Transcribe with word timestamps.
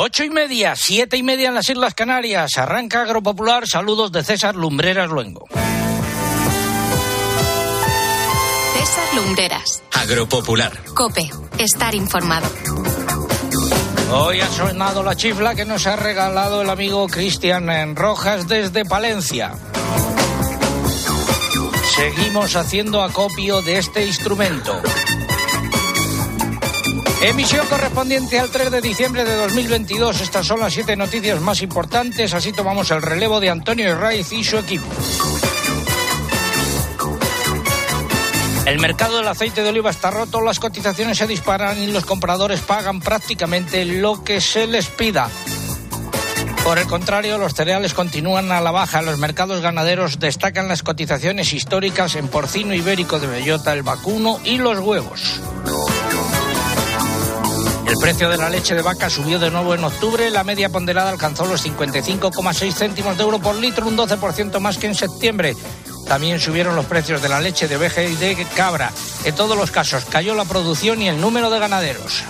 Ocho 0.00 0.22
y 0.22 0.30
media, 0.30 0.74
siete 0.76 1.16
y 1.16 1.24
media 1.24 1.48
en 1.48 1.54
las 1.54 1.68
Islas 1.68 1.92
Canarias. 1.92 2.56
Arranca 2.56 3.02
Agropopular. 3.02 3.66
Saludos 3.66 4.12
de 4.12 4.22
César 4.22 4.54
Lumbreras 4.54 5.10
Luengo. 5.10 5.46
César 8.74 9.14
Lumbreras. 9.16 9.82
Agropopular. 9.90 10.72
Cope. 10.94 11.28
Estar 11.58 11.96
informado. 11.96 12.48
Hoy 14.12 14.40
ha 14.40 14.46
sonado 14.46 15.02
la 15.02 15.16
chifla 15.16 15.56
que 15.56 15.64
nos 15.64 15.84
ha 15.88 15.96
regalado 15.96 16.62
el 16.62 16.70
amigo 16.70 17.08
Cristian 17.08 17.96
Rojas 17.96 18.46
desde 18.46 18.84
Palencia. 18.84 19.50
Seguimos 21.96 22.54
haciendo 22.54 23.02
acopio 23.02 23.62
de 23.62 23.78
este 23.78 24.06
instrumento. 24.06 24.80
Emisión 27.20 27.66
correspondiente 27.66 28.38
al 28.38 28.48
3 28.48 28.70
de 28.70 28.80
diciembre 28.80 29.24
de 29.24 29.34
2022. 29.34 30.20
Estas 30.20 30.46
son 30.46 30.60
las 30.60 30.72
siete 30.72 30.94
noticias 30.94 31.40
más 31.40 31.62
importantes. 31.62 32.32
Así 32.32 32.52
tomamos 32.52 32.92
el 32.92 33.02
relevo 33.02 33.40
de 33.40 33.50
Antonio 33.50 33.90
Herraiz 33.90 34.30
y 34.32 34.44
su 34.44 34.56
equipo. 34.56 34.86
El 38.66 38.78
mercado 38.78 39.16
del 39.16 39.26
aceite 39.26 39.62
de 39.62 39.70
oliva 39.70 39.90
está 39.90 40.10
roto, 40.10 40.42
las 40.42 40.60
cotizaciones 40.60 41.18
se 41.18 41.26
disparan 41.26 41.82
y 41.82 41.86
los 41.88 42.04
compradores 42.04 42.60
pagan 42.60 43.00
prácticamente 43.00 43.84
lo 43.84 44.22
que 44.22 44.40
se 44.40 44.66
les 44.66 44.86
pida. 44.86 45.28
Por 46.62 46.78
el 46.78 46.86
contrario, 46.86 47.38
los 47.38 47.54
cereales 47.54 47.94
continúan 47.94 48.52
a 48.52 48.60
la 48.60 48.70
baja. 48.70 49.02
Los 49.02 49.18
mercados 49.18 49.60
ganaderos 49.60 50.20
destacan 50.20 50.68
las 50.68 50.82
cotizaciones 50.82 51.52
históricas 51.52 52.14
en 52.14 52.28
porcino 52.28 52.74
ibérico 52.74 53.18
de 53.18 53.26
bellota, 53.26 53.72
el 53.72 53.82
vacuno 53.82 54.38
y 54.44 54.58
los 54.58 54.78
huevos. 54.78 55.40
El 57.88 57.96
precio 57.96 58.28
de 58.28 58.36
la 58.36 58.50
leche 58.50 58.74
de 58.74 58.82
vaca 58.82 59.08
subió 59.08 59.38
de 59.38 59.50
nuevo 59.50 59.74
en 59.74 59.82
octubre. 59.82 60.30
La 60.30 60.44
media 60.44 60.68
ponderada 60.68 61.08
alcanzó 61.08 61.46
los 61.46 61.66
55,6 61.66 62.72
céntimos 62.74 63.16
de 63.16 63.22
euro 63.22 63.38
por 63.38 63.54
litro, 63.54 63.86
un 63.86 63.96
12% 63.96 64.60
más 64.60 64.76
que 64.76 64.88
en 64.88 64.94
septiembre. 64.94 65.56
También 66.06 66.38
subieron 66.38 66.76
los 66.76 66.84
precios 66.84 67.22
de 67.22 67.30
la 67.30 67.40
leche 67.40 67.66
de 67.66 67.76
oveja 67.76 68.02
y 68.02 68.14
de 68.16 68.46
cabra. 68.54 68.92
En 69.24 69.34
todos 69.34 69.56
los 69.56 69.70
casos 69.70 70.04
cayó 70.04 70.34
la 70.34 70.44
producción 70.44 71.00
y 71.00 71.08
el 71.08 71.18
número 71.18 71.48
de 71.48 71.58
ganaderos. 71.58 72.24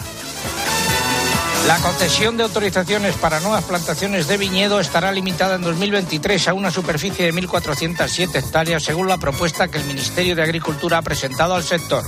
La 1.67 1.79
concesión 1.79 2.37
de 2.37 2.45
autorizaciones 2.45 3.17
para 3.17 3.41
nuevas 3.41 3.65
plantaciones 3.65 4.29
de 4.29 4.37
viñedo 4.37 4.79
estará 4.79 5.11
limitada 5.11 5.57
en 5.57 5.63
2023 5.63 6.49
a 6.49 6.55
una 6.55 6.71
superficie 6.71 7.27
de 7.27 7.35
1.407 7.35 8.37
hectáreas, 8.37 8.85
según 8.85 9.09
la 9.09 9.19
propuesta 9.19 9.69
que 9.69 9.79
el 9.79 9.85
Ministerio 9.85 10.37
de 10.37 10.43
Agricultura 10.43 10.99
ha 10.99 11.03
presentado 11.03 11.55
al 11.55 11.65
sector. 11.65 12.05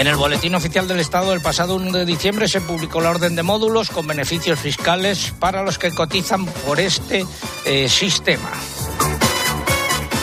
En 0.00 0.06
el 0.06 0.16
Boletín 0.16 0.54
Oficial 0.54 0.88
del 0.88 0.98
Estado 0.98 1.28
del 1.28 1.42
pasado 1.42 1.74
1 1.74 1.92
de 1.92 2.06
diciembre 2.06 2.48
se 2.48 2.62
publicó 2.62 3.02
la 3.02 3.10
orden 3.10 3.36
de 3.36 3.42
módulos 3.42 3.90
con 3.90 4.06
beneficios 4.06 4.58
fiscales 4.58 5.34
para 5.38 5.62
los 5.62 5.76
que 5.76 5.90
cotizan 5.90 6.46
por 6.46 6.80
este 6.80 7.26
eh, 7.66 7.86
sistema. 7.86 8.50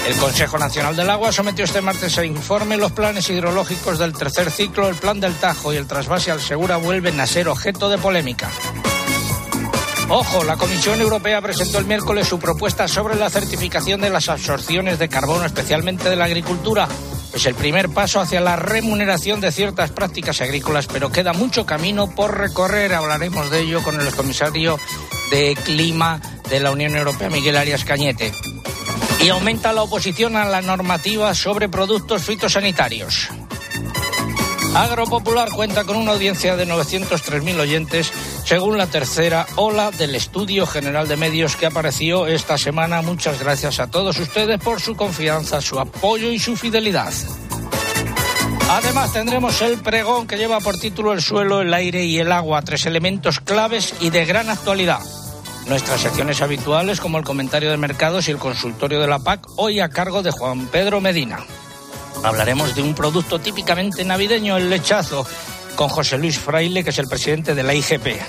El 0.07 0.15
Consejo 0.15 0.57
Nacional 0.57 0.95
del 0.95 1.11
Agua 1.11 1.31
sometió 1.31 1.63
este 1.63 1.81
martes 1.81 2.17
a 2.17 2.25
informe 2.25 2.75
los 2.75 2.91
planes 2.91 3.29
hidrológicos 3.29 3.99
del 3.99 4.13
tercer 4.13 4.49
ciclo. 4.49 4.89
El 4.89 4.95
plan 4.95 5.19
del 5.19 5.35
Tajo 5.35 5.71
y 5.71 5.75
el 5.75 5.85
trasvase 5.85 6.31
al 6.31 6.41
Segura 6.41 6.77
vuelven 6.77 7.19
a 7.19 7.27
ser 7.27 7.47
objeto 7.47 7.87
de 7.87 7.99
polémica. 7.99 8.49
Ojo, 10.09 10.43
la 10.43 10.57
Comisión 10.57 10.99
Europea 11.01 11.39
presentó 11.39 11.77
el 11.77 11.85
miércoles 11.85 12.27
su 12.27 12.39
propuesta 12.39 12.87
sobre 12.87 13.15
la 13.15 13.29
certificación 13.29 14.01
de 14.01 14.09
las 14.09 14.27
absorciones 14.27 14.97
de 14.97 15.07
carbono, 15.07 15.45
especialmente 15.45 16.09
de 16.09 16.15
la 16.15 16.25
agricultura. 16.25 16.87
Es 17.33 17.45
el 17.45 17.55
primer 17.55 17.89
paso 17.89 18.19
hacia 18.19 18.41
la 18.41 18.55
remuneración 18.55 19.41
de 19.41 19.51
ciertas 19.51 19.91
prácticas 19.91 20.41
agrícolas, 20.41 20.87
pero 20.87 21.11
queda 21.11 21.33
mucho 21.33 21.65
camino 21.65 22.09
por 22.09 22.37
recorrer. 22.37 22.93
Hablaremos 22.93 23.51
de 23.51 23.61
ello 23.61 23.83
con 23.83 23.99
el 23.99 24.13
comisario 24.15 24.79
de 25.31 25.55
Clima 25.63 26.19
de 26.49 26.59
la 26.59 26.71
Unión 26.71 26.95
Europea, 26.95 27.29
Miguel 27.29 27.57
Arias 27.57 27.83
Cañete. 27.83 28.31
Y 29.23 29.29
aumenta 29.29 29.73
la 29.73 29.83
oposición 29.83 30.35
a 30.35 30.45
la 30.45 30.61
normativa 30.61 31.33
sobre 31.33 31.69
productos 31.69 32.23
fitosanitarios. 32.23 33.29
Agropopular 34.75 35.49
cuenta 35.49 35.85
con 35.85 35.97
una 35.97 36.11
audiencia 36.11 36.55
de 36.55 36.67
903.000 36.67 37.59
oyentes, 37.59 38.11
según 38.47 38.77
la 38.77 38.87
tercera 38.87 39.45
ola 39.57 39.91
del 39.91 40.15
Estudio 40.15 40.65
General 40.65 41.05
de 41.05 41.17
Medios 41.17 41.57
que 41.57 41.65
apareció 41.65 42.27
esta 42.27 42.57
semana. 42.57 43.01
Muchas 43.01 43.41
gracias 43.41 43.81
a 43.81 43.87
todos 43.87 44.17
ustedes 44.19 44.57
por 44.61 44.79
su 44.79 44.95
confianza, 44.95 45.59
su 45.59 45.77
apoyo 45.77 46.31
y 46.31 46.39
su 46.39 46.55
fidelidad. 46.55 47.11
Además 48.69 49.11
tendremos 49.11 49.61
el 49.61 49.77
pregón 49.79 50.27
que 50.27 50.37
lleva 50.37 50.61
por 50.61 50.79
título 50.79 51.11
El 51.11 51.21
suelo, 51.21 51.59
el 51.59 51.73
aire 51.73 52.05
y 52.05 52.19
el 52.19 52.31
agua, 52.31 52.61
tres 52.61 52.85
elementos 52.85 53.41
claves 53.41 53.93
y 53.99 54.11
de 54.11 54.23
gran 54.23 54.49
actualidad. 54.49 55.01
Nuestras 55.65 55.99
secciones 55.99 56.41
habituales 56.41 57.01
como 57.01 57.17
el 57.17 57.25
comentario 57.25 57.69
de 57.69 57.75
mercados 57.75 58.29
y 58.29 58.31
el 58.31 58.37
consultorio 58.37 59.01
de 59.01 59.07
la 59.07 59.19
PAC, 59.19 59.45
hoy 59.57 59.81
a 59.81 59.89
cargo 59.89 60.23
de 60.23 60.31
Juan 60.31 60.67
Pedro 60.67 61.01
Medina. 61.01 61.39
Hablaremos 62.23 62.73
de 62.75 62.81
un 62.81 62.95
producto 62.95 63.39
típicamente 63.39 64.05
navideño, 64.05 64.55
el 64.55 64.69
lechazo, 64.69 65.27
con 65.77 65.87
José 65.87 66.17
Luis 66.17 66.39
Fraile, 66.39 66.83
que 66.83 66.89
es 66.89 66.97
el 66.97 67.07
presidente 67.07 67.55
de 67.55 67.63
la 67.63 67.73
IGP. 67.73 68.19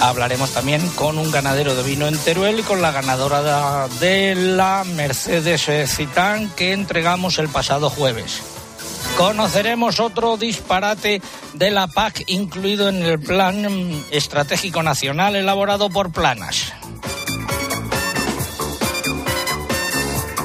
Hablaremos 0.00 0.52
también 0.52 0.86
con 0.90 1.18
un 1.18 1.30
ganadero 1.30 1.74
de 1.74 1.82
vino 1.82 2.06
en 2.06 2.16
Teruel 2.16 2.60
y 2.60 2.62
con 2.62 2.80
la 2.80 2.92
ganadora 2.92 3.88
de 4.00 4.34
la 4.34 4.84
Mercedes 4.84 5.68
Citán 5.90 6.50
que 6.56 6.72
entregamos 6.72 7.38
el 7.38 7.48
pasado 7.48 7.90
jueves. 7.90 8.42
Conoceremos 9.16 9.98
otro 9.98 10.36
disparate 10.36 11.20
de 11.54 11.70
la 11.70 11.88
PAC 11.88 12.24
incluido 12.28 12.88
en 12.90 13.02
el 13.02 13.18
Plan 13.18 14.04
Estratégico 14.10 14.82
Nacional 14.82 15.34
elaborado 15.34 15.90
por 15.90 16.12
Planas. 16.12 16.72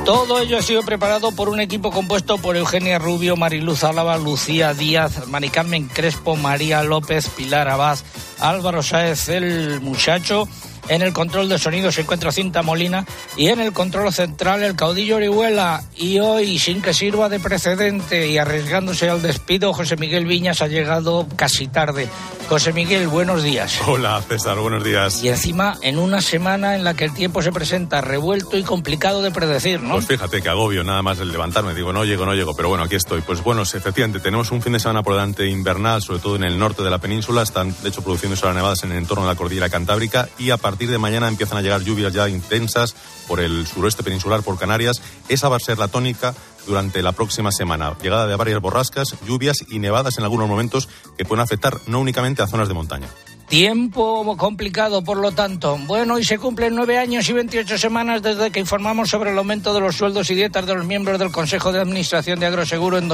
Todo 0.05 0.39
ello 0.39 0.57
ha 0.57 0.61
sido 0.61 0.81
preparado 0.81 1.31
por 1.31 1.47
un 1.47 1.59
equipo 1.59 1.91
compuesto 1.91 2.39
por 2.39 2.57
Eugenia 2.57 2.97
Rubio, 2.97 3.37
Mariluz 3.37 3.83
Álava, 3.83 4.17
Lucía 4.17 4.73
Díaz, 4.73 5.27
Mari 5.27 5.49
Carmen 5.49 5.87
Crespo, 5.87 6.35
María 6.35 6.81
López, 6.83 7.29
Pilar 7.29 7.69
Abad, 7.69 7.99
Álvaro 8.39 8.81
Sáez, 8.81 9.29
el 9.29 9.79
muchacho. 9.79 10.47
En 10.87 11.01
el 11.01 11.13
control 11.13 11.47
de 11.47 11.59
sonido 11.59 11.91
se 11.91 12.01
encuentra 12.01 12.31
Cinta 12.31 12.61
Molina 12.63 13.05
y 13.37 13.47
en 13.47 13.59
el 13.59 13.71
control 13.71 14.11
central 14.11 14.63
el 14.63 14.75
caudillo 14.75 15.17
Orihuela. 15.17 15.83
Y 15.95 16.19
hoy, 16.19 16.59
sin 16.59 16.81
que 16.81 16.93
sirva 16.93 17.29
de 17.29 17.39
precedente 17.39 18.27
y 18.27 18.37
arriesgándose 18.37 19.09
al 19.09 19.21
despido, 19.21 19.73
José 19.73 19.95
Miguel 19.97 20.25
Viñas 20.25 20.61
ha 20.61 20.67
llegado 20.67 21.27
casi 21.35 21.67
tarde. 21.67 22.07
José 22.49 22.73
Miguel, 22.73 23.07
buenos 23.07 23.43
días. 23.43 23.79
Hola, 23.87 24.21
César, 24.27 24.57
buenos 24.57 24.83
días. 24.83 25.23
Y 25.23 25.29
encima, 25.29 25.77
en 25.81 25.97
una 25.97 26.19
semana 26.19 26.75
en 26.75 26.83
la 26.83 26.95
que 26.95 27.05
el 27.05 27.13
tiempo 27.13 27.41
se 27.41 27.53
presenta 27.53 28.01
revuelto 28.01 28.57
y 28.57 28.63
complicado 28.63 29.21
de 29.21 29.31
predecir, 29.31 29.81
¿no? 29.81 29.93
Pues 29.93 30.07
fíjate 30.07 30.41
que 30.41 30.49
agobio 30.49 30.83
nada 30.83 31.01
más 31.01 31.19
el 31.19 31.31
levantarme. 31.31 31.73
Digo, 31.73 31.93
no 31.93 32.03
llego, 32.03 32.25
no 32.25 32.33
llego, 32.33 32.53
pero 32.53 32.67
bueno, 32.67 32.83
aquí 32.83 32.95
estoy. 32.95 33.21
Pues 33.21 33.41
bueno, 33.41 33.61
efectivamente, 33.61 34.19
tenemos 34.19 34.51
un 34.51 34.61
fin 34.61 34.73
de 34.73 34.81
semana 34.81 35.01
por 35.01 35.13
delante 35.13 35.47
invernal, 35.47 36.01
sobre 36.01 36.19
todo 36.19 36.35
en 36.35 36.43
el 36.43 36.59
norte 36.59 36.83
de 36.83 36.89
la 36.89 36.97
península. 36.97 37.41
Están, 37.41 37.73
de 37.81 37.87
hecho, 37.87 38.01
produciéndose 38.01 38.45
las 38.45 38.55
nevadas 38.55 38.83
en 38.83 38.91
el 38.91 38.97
entorno 38.97 39.23
de 39.23 39.29
la 39.29 39.37
cordillera 39.37 39.69
cantábrica 39.69 40.27
y 40.37 40.49
a 40.49 40.57
partir 40.57 40.70
de 40.77 40.97
mañana 40.97 41.27
empiezan 41.27 41.57
a 41.57 41.61
llegar 41.61 41.83
lluvias 41.83 42.13
ya 42.13 42.27
intensas 42.27 42.95
por 43.27 43.39
el 43.39 43.67
suroeste 43.67 44.03
peninsular, 44.03 44.41
por 44.41 44.57
Canarias. 44.57 45.01
Esa 45.29 45.49
va 45.49 45.57
a 45.57 45.59
ser 45.59 45.77
la 45.77 45.87
tónica 45.87 46.33
durante 46.67 47.01
la 47.01 47.11
próxima 47.11 47.51
semana. 47.51 47.95
Llegada 48.01 48.27
de 48.27 48.35
varias 48.35 48.61
borrascas, 48.61 49.15
lluvias 49.25 49.63
y 49.69 49.79
nevadas 49.79 50.17
en 50.17 50.23
algunos 50.23 50.47
momentos 50.47 50.89
que 51.17 51.25
pueden 51.25 51.43
afectar 51.43 51.79
no 51.87 51.99
únicamente 51.99 52.41
a 52.41 52.47
zonas 52.47 52.67
de 52.67 52.73
montaña. 52.73 53.07
Tiempo 53.47 54.37
complicado, 54.37 55.03
por 55.03 55.17
lo 55.17 55.33
tanto. 55.33 55.77
Bueno, 55.85 56.17
y 56.17 56.23
se 56.23 56.39
cumplen 56.39 56.73
nueve 56.73 56.97
años 56.97 57.27
y 57.27 57.33
28 57.33 57.77
semanas 57.77 58.21
desde 58.21 58.49
que 58.49 58.61
informamos 58.61 59.09
sobre 59.09 59.31
el 59.31 59.37
aumento 59.37 59.73
de 59.73 59.81
los 59.81 59.97
sueldos 59.97 60.29
y 60.29 60.35
dietas 60.35 60.65
de 60.65 60.73
los 60.73 60.85
miembros 60.85 61.19
del 61.19 61.33
Consejo 61.33 61.73
de 61.73 61.81
Administración 61.81 62.39
de 62.39 62.45
Agroseguro 62.45 62.97
en 62.97 63.09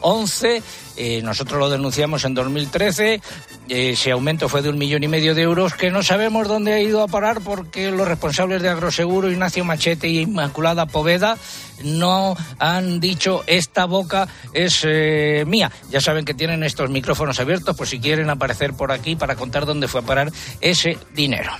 2011. 0.00 0.62
Eh, 0.96 1.22
nosotros 1.22 1.58
lo 1.58 1.70
denunciamos 1.70 2.24
en 2.24 2.34
2013. 2.34 3.20
Ese 3.68 4.10
aumento 4.10 4.48
fue 4.48 4.62
de 4.62 4.68
un 4.68 4.78
millón 4.78 5.02
y 5.04 5.08
medio 5.08 5.34
de 5.34 5.42
euros 5.42 5.74
que 5.74 5.90
no 5.90 6.02
sabemos 6.02 6.48
dónde 6.48 6.72
ha 6.72 6.80
ido 6.80 7.02
a 7.02 7.08
parar 7.08 7.40
porque 7.40 7.90
los 7.90 8.06
responsables 8.06 8.62
de 8.62 8.68
Agroseguro, 8.68 9.30
Ignacio 9.30 9.64
Machete 9.64 10.08
y 10.08 10.20
Inmaculada 10.20 10.86
Poveda, 10.86 11.38
no 11.84 12.36
han 12.58 13.00
dicho 13.00 13.42
esta 13.46 13.86
boca 13.86 14.28
es 14.52 14.84
eh, 14.84 15.44
mía. 15.46 15.70
Ya 15.90 16.00
saben 16.00 16.24
que 16.24 16.34
tienen 16.34 16.64
estos 16.64 16.90
micrófonos 16.90 17.40
abiertos 17.40 17.76
por 17.76 17.86
si 17.86 18.00
quieren 18.00 18.28
aparecer 18.28 18.74
por 18.74 18.92
aquí 18.92 19.16
para 19.16 19.36
contar 19.36 19.66
dónde 19.66 19.88
fue 19.88 20.00
a 20.00 20.04
parar 20.04 20.32
ese 20.60 20.98
dinero. 21.14 21.52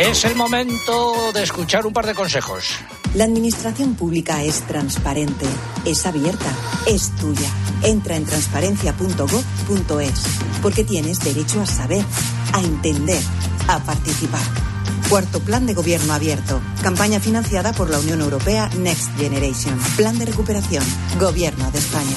Es 0.00 0.24
el 0.24 0.34
momento 0.34 1.30
de 1.34 1.42
escuchar 1.42 1.84
un 1.86 1.92
par 1.92 2.06
de 2.06 2.14
consejos. 2.14 2.70
La 3.12 3.24
administración 3.24 3.96
pública 3.96 4.42
es 4.42 4.62
transparente, 4.62 5.44
es 5.84 6.06
abierta, 6.06 6.50
es 6.86 7.14
tuya. 7.16 7.50
Entra 7.82 8.16
en 8.16 8.24
transparencia.gov.es 8.24 10.22
porque 10.62 10.84
tienes 10.84 11.20
derecho 11.20 11.60
a 11.60 11.66
saber, 11.66 12.02
a 12.54 12.60
entender, 12.60 13.20
a 13.68 13.80
participar. 13.80 14.40
Cuarto 15.10 15.38
Plan 15.40 15.66
de 15.66 15.74
Gobierno 15.74 16.14
Abierto. 16.14 16.62
Campaña 16.82 17.20
financiada 17.20 17.74
por 17.74 17.90
la 17.90 17.98
Unión 17.98 18.22
Europea 18.22 18.70
Next 18.78 19.14
Generation. 19.18 19.78
Plan 19.98 20.18
de 20.18 20.24
recuperación. 20.24 20.82
Gobierno 21.18 21.70
de 21.72 21.78
España. 21.78 22.16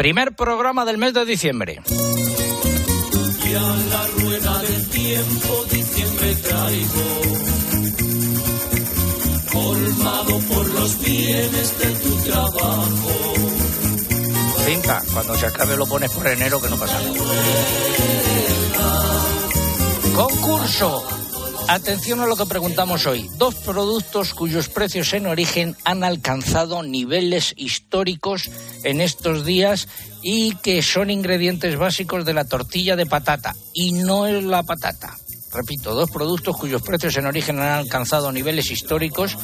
Primer 0.00 0.32
programa 0.32 0.86
del 0.86 0.96
mes 0.96 1.12
de 1.12 1.26
diciembre. 1.26 1.82
Y 3.44 3.54
a 3.54 3.60
la 3.60 4.06
rueda 4.16 4.58
del 4.62 4.88
tiempo 4.88 5.64
diciembre 5.70 6.34
traigo, 6.36 7.20
colmado 9.52 10.38
por 10.38 10.66
los 10.70 10.98
bienes 11.04 11.78
de 11.78 11.90
tu 11.96 12.16
trabajo. 12.30 13.34
Cinta, 14.64 15.02
cuando 15.12 15.36
se 15.36 15.44
acabe 15.44 15.76
lo 15.76 15.86
pones 15.86 16.10
por 16.12 16.26
enero 16.28 16.62
que 16.62 16.70
no 16.70 16.78
pasa 16.78 16.98
nada. 16.98 17.12
Concurso. 20.16 21.19
Atención 21.70 22.18
a 22.18 22.26
lo 22.26 22.34
que 22.34 22.46
preguntamos 22.46 23.06
hoy. 23.06 23.30
Dos 23.38 23.54
productos 23.54 24.34
cuyos 24.34 24.68
precios 24.68 25.12
en 25.12 25.28
origen 25.28 25.76
han 25.84 26.02
alcanzado 26.02 26.82
niveles 26.82 27.54
históricos 27.56 28.50
en 28.82 29.00
estos 29.00 29.44
días 29.44 29.86
y 30.20 30.56
que 30.56 30.82
son 30.82 31.10
ingredientes 31.10 31.78
básicos 31.78 32.24
de 32.24 32.34
la 32.34 32.44
tortilla 32.44 32.96
de 32.96 33.06
patata. 33.06 33.54
Y 33.72 33.92
no 33.92 34.26
es 34.26 34.42
la 34.42 34.64
patata. 34.64 35.16
Repito, 35.52 35.94
dos 35.94 36.10
productos 36.10 36.56
cuyos 36.56 36.82
precios 36.82 37.16
en 37.16 37.26
origen 37.26 37.60
han 37.60 37.78
alcanzado 37.78 38.32
niveles 38.32 38.72
históricos 38.72 39.36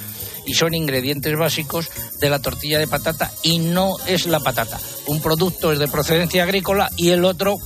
y 0.47 0.55
son 0.55 0.75
ingredientes 0.75 1.39
básicos 1.39 1.89
de 2.19 2.29
la 2.29 2.41
tortilla 2.41 2.81
de 2.81 2.89
patata 2.89 3.31
y 3.45 3.61
no 3.61 3.99
es 4.05 4.27
la 4.27 4.41
patata. 4.41 4.81
Un 5.07 5.23
producto 5.23 5.71
es 5.71 5.79
de 5.79 5.87
procedencia 5.87 6.43
agrícola 6.43 6.91
y 6.97 7.11
el 7.11 7.25
otro 7.25 7.61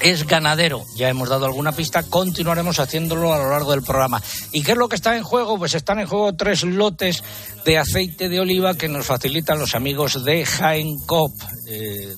es 0.00 0.26
ganadero. 0.26 0.84
Ya 0.96 1.08
hemos 1.08 1.28
dado 1.28 1.46
alguna 1.46 1.72
pista, 1.72 2.02
continuaremos 2.02 2.78
haciéndolo 2.78 3.32
a 3.32 3.38
lo 3.38 3.50
largo 3.50 3.72
del 3.72 3.82
programa. 3.82 4.22
¿Y 4.52 4.62
qué 4.62 4.72
es 4.72 4.78
lo 4.78 4.88
que 4.88 4.96
está 4.96 5.16
en 5.16 5.22
juego? 5.22 5.58
Pues 5.58 5.74
están 5.74 5.98
en 5.98 6.06
juego 6.06 6.34
tres 6.34 6.62
lotes 6.64 7.22
de 7.64 7.78
aceite 7.78 8.28
de 8.28 8.40
oliva 8.40 8.74
que 8.74 8.88
nos 8.88 9.06
facilitan 9.06 9.58
los 9.58 9.74
amigos 9.74 10.24
de 10.24 10.44
Jaén 10.44 10.98
Cop. 11.06 11.32
Eh, 11.66 12.14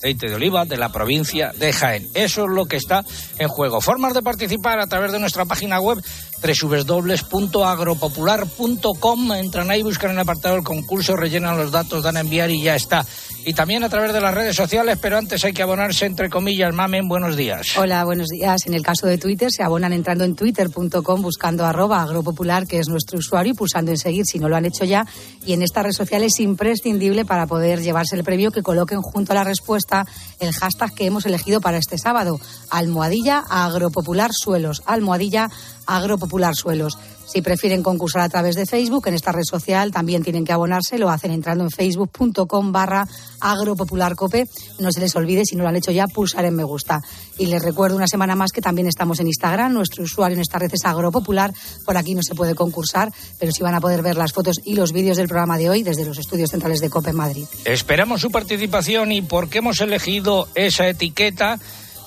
aceite 0.00 0.28
de 0.28 0.34
oliva 0.34 0.64
de 0.64 0.78
la 0.78 0.90
provincia 0.90 1.52
de 1.58 1.72
Jaén. 1.72 2.08
Eso 2.14 2.44
es 2.44 2.50
lo 2.50 2.64
que 2.66 2.76
está 2.76 3.04
en 3.38 3.48
juego. 3.48 3.80
Formas 3.80 4.14
de 4.14 4.22
participar 4.22 4.80
a 4.80 4.86
través 4.86 5.12
de 5.12 5.18
nuestra 5.18 5.44
página 5.44 5.78
web 5.78 6.02
www.agropopular.com. 6.40 9.32
Entran 9.32 9.70
ahí, 9.70 9.82
buscan 9.82 10.12
el 10.12 10.18
apartado 10.18 10.54
del 10.56 10.64
concurso, 10.64 11.16
rellenan 11.16 11.56
los 11.56 11.70
datos, 11.70 12.02
dan 12.02 12.16
a 12.16 12.20
enviar 12.20 12.50
y 12.50 12.62
ya 12.62 12.74
está. 12.74 13.06
Y 13.44 13.54
también 13.54 13.84
a 13.84 13.88
través 13.88 14.12
de 14.12 14.20
las 14.20 14.34
redes 14.34 14.54
sociales, 14.54 14.98
pero 15.00 15.16
antes 15.16 15.42
hay 15.44 15.54
que 15.54 15.62
abonarse, 15.62 16.04
entre 16.04 16.28
comillas. 16.28 16.74
Mamen, 16.74 17.08
buenos 17.08 17.36
días. 17.36 17.68
Hola, 17.78 18.04
buenos 18.04 18.28
días. 18.28 18.66
En 18.66 18.74
el 18.74 18.82
caso 18.82 19.06
de 19.06 19.16
Twitter, 19.16 19.48
se 19.50 19.62
abonan 19.62 19.94
entrando 19.94 20.24
en 20.24 20.34
twitter.com, 20.34 21.22
buscando 21.22 21.64
arroba 21.64 22.02
agropopular, 22.02 22.66
que 22.66 22.78
es 22.78 22.88
nuestro 22.88 23.18
usuario, 23.18 23.52
y 23.52 23.56
pulsando 23.56 23.92
en 23.92 23.96
seguir 23.96 24.26
si 24.26 24.38
no 24.38 24.50
lo 24.50 24.56
han 24.56 24.66
hecho 24.66 24.84
ya. 24.84 25.06
Y 25.46 25.54
en 25.54 25.62
esta 25.62 25.82
red 25.82 25.92
social 25.92 26.22
es 26.22 26.38
imprescindible 26.38 27.24
para 27.24 27.46
poder 27.46 27.80
llevarse 27.80 28.14
el 28.14 28.24
premio 28.24 28.50
que 28.50 28.62
coloquen 28.62 29.00
junto 29.00 29.32
a 29.32 29.36
la 29.36 29.44
respuesta 29.44 30.04
el 30.38 30.52
hashtag 30.52 30.94
que 30.94 31.06
hemos 31.06 31.24
elegido 31.24 31.60
para 31.60 31.78
este 31.78 31.96
sábado. 31.96 32.38
Almohadilla 32.70 33.44
agropopular 33.48 34.30
suelos. 34.32 34.82
Almohadilla 34.86 35.50
agropopular 35.90 36.54
suelos. 36.54 36.98
Si 37.26 37.42
prefieren 37.42 37.82
concursar 37.82 38.22
a 38.22 38.28
través 38.28 38.56
de 38.56 38.66
Facebook, 38.66 39.06
en 39.06 39.14
esta 39.14 39.30
red 39.30 39.44
social 39.44 39.92
también 39.92 40.22
tienen 40.22 40.44
que 40.44 40.52
abonarse, 40.52 40.98
lo 40.98 41.10
hacen 41.10 41.30
entrando 41.30 41.62
en 41.64 41.70
facebook.com 41.70 42.72
barra 42.72 43.06
agropopularcope. 43.40 44.48
No 44.80 44.90
se 44.90 45.00
les 45.00 45.14
olvide, 45.14 45.44
si 45.44 45.54
no 45.54 45.62
lo 45.62 45.68
han 45.68 45.76
hecho 45.76 45.92
ya, 45.92 46.06
pulsar 46.08 46.44
en 46.44 46.56
me 46.56 46.64
gusta. 46.64 47.00
Y 47.38 47.46
les 47.46 47.62
recuerdo 47.62 47.96
una 47.96 48.08
semana 48.08 48.34
más 48.34 48.50
que 48.50 48.60
también 48.60 48.88
estamos 48.88 49.20
en 49.20 49.28
Instagram, 49.28 49.72
nuestro 49.72 50.02
usuario 50.04 50.36
en 50.36 50.42
esta 50.42 50.58
red 50.58 50.70
es 50.72 50.84
agropopular, 50.84 51.52
por 51.84 51.96
aquí 51.96 52.14
no 52.14 52.22
se 52.22 52.34
puede 52.34 52.54
concursar, 52.54 53.12
pero 53.38 53.52
sí 53.52 53.62
van 53.62 53.74
a 53.74 53.80
poder 53.80 54.02
ver 54.02 54.16
las 54.16 54.32
fotos 54.32 54.60
y 54.64 54.74
los 54.74 54.92
vídeos 54.92 55.16
del 55.16 55.28
programa 55.28 55.56
de 55.56 55.70
hoy 55.70 55.82
desde 55.82 56.04
los 56.04 56.18
estudios 56.18 56.50
centrales 56.50 56.80
de 56.80 56.90
COPE 56.90 57.10
en 57.10 57.16
Madrid. 57.16 57.44
Esperamos 57.64 58.20
su 58.20 58.30
participación 58.30 59.12
y 59.12 59.22
por 59.22 59.48
qué 59.48 59.58
hemos 59.58 59.80
elegido 59.80 60.48
esa 60.54 60.88
etiqueta 60.88 61.58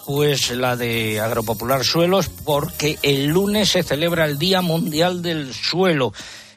pues 0.06 0.52
la 0.52 0.76
de 0.76 1.20
Agropopular 1.20 1.84
Suelos, 1.84 2.30
porque 2.30 2.98
el 3.04 3.28
lunes 3.28 3.70
se 3.70 3.84
celebra 3.84 4.26
el 4.26 4.38
Día 4.38 4.62
Mundial 4.62 5.22
del 5.22 5.54
Suelo. 5.54 6.14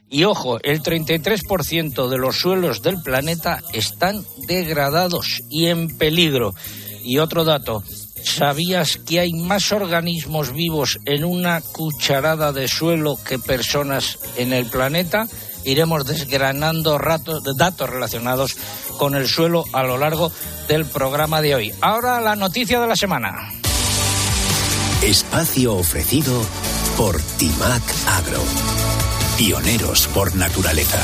Y 0.09 0.25
ojo, 0.25 0.59
el 0.63 0.83
33% 0.83 2.09
de 2.09 2.19
los 2.19 2.37
suelos 2.37 2.83
del 2.83 3.03
planeta 3.03 3.63
están 3.73 4.25
degradados 4.47 5.43
y 5.51 5.67
en 5.67 5.97
peligro. 5.97 6.55
Y 7.03 7.19
otro 7.19 7.45
dato, 7.45 7.83
¿sabías 8.23 8.99
que 8.99 9.21
hay 9.21 9.33
más 9.33 9.73
organismos 9.73 10.53
vivos 10.53 10.99
en 11.07 11.25
una 11.25 11.61
cucharada 11.61 12.53
de 12.53 12.69
suelo 12.69 13.19
que 13.25 13.39
personas 13.39 14.19
en 14.37 14.53
el 14.53 14.67
planeta? 14.67 15.27
Iremos 15.67 16.07
desgranando 16.07 16.99
datos 17.57 17.91
relacionados 17.91 18.57
con 18.97 19.15
el 19.15 19.29
suelo 19.29 19.65
a 19.73 19.83
lo 19.83 19.99
largo 19.99 20.33
del 20.69 20.87
programa 20.87 21.43
de 21.43 21.55
hoy. 21.55 21.75
Ahora 21.81 22.21
la 22.21 22.37
noticia 22.37 22.81
de 22.81 22.87
la 22.87 22.97
semana. 22.97 23.53
Espacio 25.03 25.75
ofrecido 25.75 26.43
por 26.97 27.21
Timac 27.21 27.83
Agro. 28.07 28.43
Pioneros 29.37 30.07
por 30.09 30.35
naturaleza. 30.35 31.03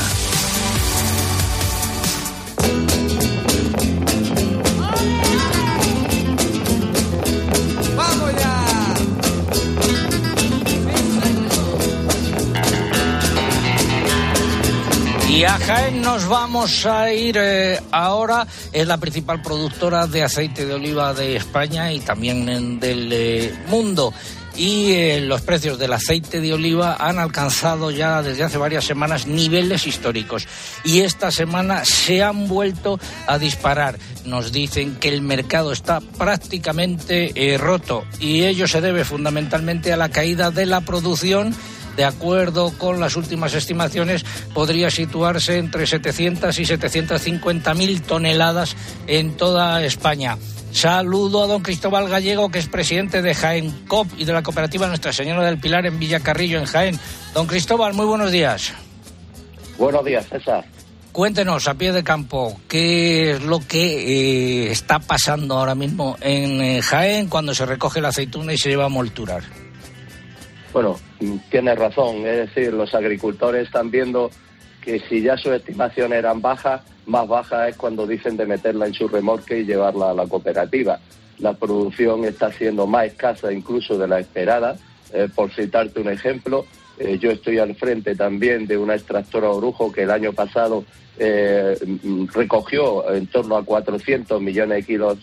Y 15.33 15.45
a 15.45 15.57
Jaén 15.57 16.03
nos 16.03 16.27
vamos 16.27 16.85
a 16.85 17.11
ir 17.11 17.37
eh, 17.39 17.79
ahora. 17.89 18.45
Es 18.71 18.85
la 18.85 18.99
principal 18.99 19.41
productora 19.41 20.05
de 20.05 20.21
aceite 20.21 20.63
de 20.67 20.75
oliva 20.75 21.11
de 21.15 21.35
España 21.35 21.91
y 21.91 22.01
también 22.01 22.79
del 22.79 23.09
eh, 23.11 23.51
mundo. 23.67 24.13
Y 24.55 24.91
eh, 24.91 25.21
los 25.21 25.41
precios 25.41 25.79
del 25.79 25.93
aceite 25.93 26.39
de 26.39 26.53
oliva 26.53 26.97
han 26.99 27.17
alcanzado 27.17 27.89
ya 27.89 28.21
desde 28.21 28.43
hace 28.43 28.59
varias 28.59 28.85
semanas 28.85 29.25
niveles 29.25 29.87
históricos. 29.87 30.47
Y 30.83 30.99
esta 30.99 31.31
semana 31.31 31.83
se 31.83 32.21
han 32.21 32.47
vuelto 32.47 32.99
a 33.25 33.39
disparar. 33.39 33.97
Nos 34.25 34.51
dicen 34.51 34.97
que 34.97 35.09
el 35.09 35.21
mercado 35.21 35.71
está 35.71 35.99
prácticamente 35.99 37.57
roto. 37.59 38.03
Y 38.19 38.43
ello 38.43 38.67
se 38.67 38.81
debe 38.81 39.03
fundamentalmente 39.03 39.91
a 39.91 39.97
la 39.97 40.09
caída 40.09 40.51
de 40.51 40.67
la 40.67 40.81
producción 40.81 41.55
de 41.95 42.05
acuerdo 42.05 42.71
con 42.77 42.99
las 42.99 43.15
últimas 43.15 43.53
estimaciones, 43.53 44.23
podría 44.53 44.89
situarse 44.89 45.57
entre 45.57 45.87
700 45.87 46.57
y 46.59 46.65
750 46.65 47.73
mil 47.73 48.01
toneladas 48.01 48.75
en 49.07 49.35
toda 49.37 49.83
España. 49.83 50.37
Saludo 50.71 51.43
a 51.43 51.47
don 51.47 51.61
Cristóbal 51.61 52.09
Gallego, 52.09 52.49
que 52.49 52.57
es 52.57 52.67
presidente 52.67 53.21
de 53.21 53.35
Jaén 53.35 53.85
COP 53.87 54.07
y 54.17 54.25
de 54.25 54.33
la 54.33 54.41
cooperativa 54.41 54.87
Nuestra 54.87 55.13
Señora 55.13 55.45
del 55.45 55.59
Pilar 55.59 55.85
en 55.85 55.99
Villacarrillo, 55.99 56.57
en 56.57 56.65
Jaén. 56.65 56.99
Don 57.35 57.45
Cristóbal, 57.45 57.93
muy 57.93 58.07
buenos 58.07 58.31
días. 58.31 58.73
Buenos 59.77 60.03
días, 60.03 60.25
César. 60.27 60.65
Cuéntenos 61.11 61.67
a 61.67 61.75
pie 61.75 61.91
de 61.91 62.03
campo 62.03 62.59
qué 62.67 63.33
es 63.33 63.43
lo 63.43 63.59
que 63.59 64.65
eh, 64.65 64.71
está 64.71 64.97
pasando 64.97 65.59
ahora 65.59 65.75
mismo 65.75 66.17
en 66.21 66.59
eh, 66.59 66.81
Jaén 66.81 67.27
cuando 67.27 67.53
se 67.53 67.67
recoge 67.67 68.01
la 68.01 68.07
aceituna 68.07 68.51
y 68.51 68.57
se 68.57 68.69
lleva 68.69 68.85
a 68.85 68.89
molturar. 68.89 69.43
Bueno, 70.73 70.99
tienes 71.49 71.77
razón, 71.77 72.25
es 72.25 72.53
decir, 72.53 72.73
los 72.73 72.93
agricultores 72.93 73.67
están 73.67 73.91
viendo 73.91 74.29
que 74.83 74.99
si 74.99 75.21
ya 75.21 75.37
sus 75.37 75.53
estimaciones 75.53 76.19
eran 76.19 76.41
bajas, 76.41 76.81
más 77.05 77.27
baja 77.27 77.67
es 77.67 77.75
cuando 77.77 78.05
dicen 78.05 78.37
de 78.37 78.45
meterla 78.45 78.85
en 78.85 78.93
su 78.93 79.07
remorque 79.07 79.59
y 79.59 79.65
llevarla 79.65 80.11
a 80.11 80.13
la 80.13 80.27
cooperativa. 80.27 80.99
La 81.39 81.53
producción 81.53 82.25
está 82.25 82.51
siendo 82.51 82.85
más 82.87 83.07
escasa 83.07 83.51
incluso 83.51 83.97
de 83.97 84.07
la 84.07 84.19
esperada. 84.19 84.75
Eh, 85.13 85.27
por 85.33 85.51
citarte 85.51 85.99
un 85.99 86.09
ejemplo, 86.09 86.65
eh, 86.97 87.17
yo 87.19 87.31
estoy 87.31 87.59
al 87.59 87.75
frente 87.75 88.15
también 88.15 88.67
de 88.67 88.77
una 88.77 88.95
extractora 88.95 89.49
orujo 89.49 89.91
que 89.91 90.03
el 90.03 90.11
año 90.11 90.33
pasado 90.33 90.85
eh, 91.17 91.77
recogió 92.33 93.11
en 93.13 93.27
torno 93.27 93.57
a 93.57 93.63
400 93.63 94.41
millones 94.41 94.77
de 94.77 94.83
kilos 94.83 95.17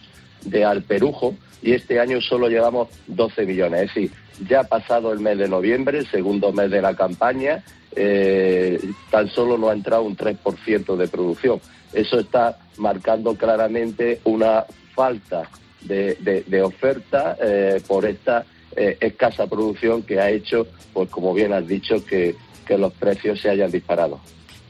de 0.45 0.65
alperujo 0.65 1.35
y 1.63 1.73
este 1.73 2.01
año 2.01 2.21
solo 2.21 2.49
llevamos 2.49 2.89
12 3.07 3.47
millones. 3.47 3.83
Es 3.83 4.11
ya 4.49 4.61
ha 4.61 4.65
pasado 4.65 5.13
el 5.13 5.21
mes 5.21 5.39
de 5.39 5.49
noviembre, 5.49 6.05
segundo 6.07 6.53
mes 6.53 6.71
de 6.71 6.83
la 6.83 6.95
campaña, 6.95 7.63
eh, 7.95 8.81
tan 9.11 9.29
solo 9.29 9.59
no 9.59 9.69
ha 9.69 9.73
entrado 9.73 10.03
un 10.03 10.17
3% 10.17 10.97
de 10.97 11.09
producción. 11.09 11.61
Eso 11.93 12.21
está 12.21 12.59
marcando 12.77 13.35
claramente 13.35 14.21
una 14.25 14.65
falta 14.95 15.49
de, 15.83 16.63
oferta 16.63 17.37
eh, 17.41 17.83
por 17.87 18.05
esta 18.05 18.45
eh, 18.77 18.97
escasa 19.01 19.47
producción 19.47 20.03
que 20.03 20.21
ha 20.21 20.31
hecho, 20.31 20.67
pues 20.93 21.09
como 21.11 21.35
bien 21.35 21.53
has 21.53 21.67
dicho, 21.67 22.05
que, 22.05 22.37
que 22.67 22.79
los 22.79 22.93
precios 22.93 23.41
se 23.41 23.51
hayan 23.51 23.71
disparado. 23.71 24.21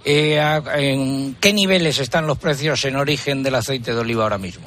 ¿En 0.03 1.35
qué 1.35 1.53
niveles 1.53 1.99
están 1.99 2.27
los 2.27 2.39
precios 2.39 2.85
en 2.87 2.97
origen 2.97 3.43
del 3.43 3.57
aceite 3.57 3.93
de 3.93 4.01
oliva 4.01 4.23
ahora 4.23 4.39
mismo? 4.39 4.67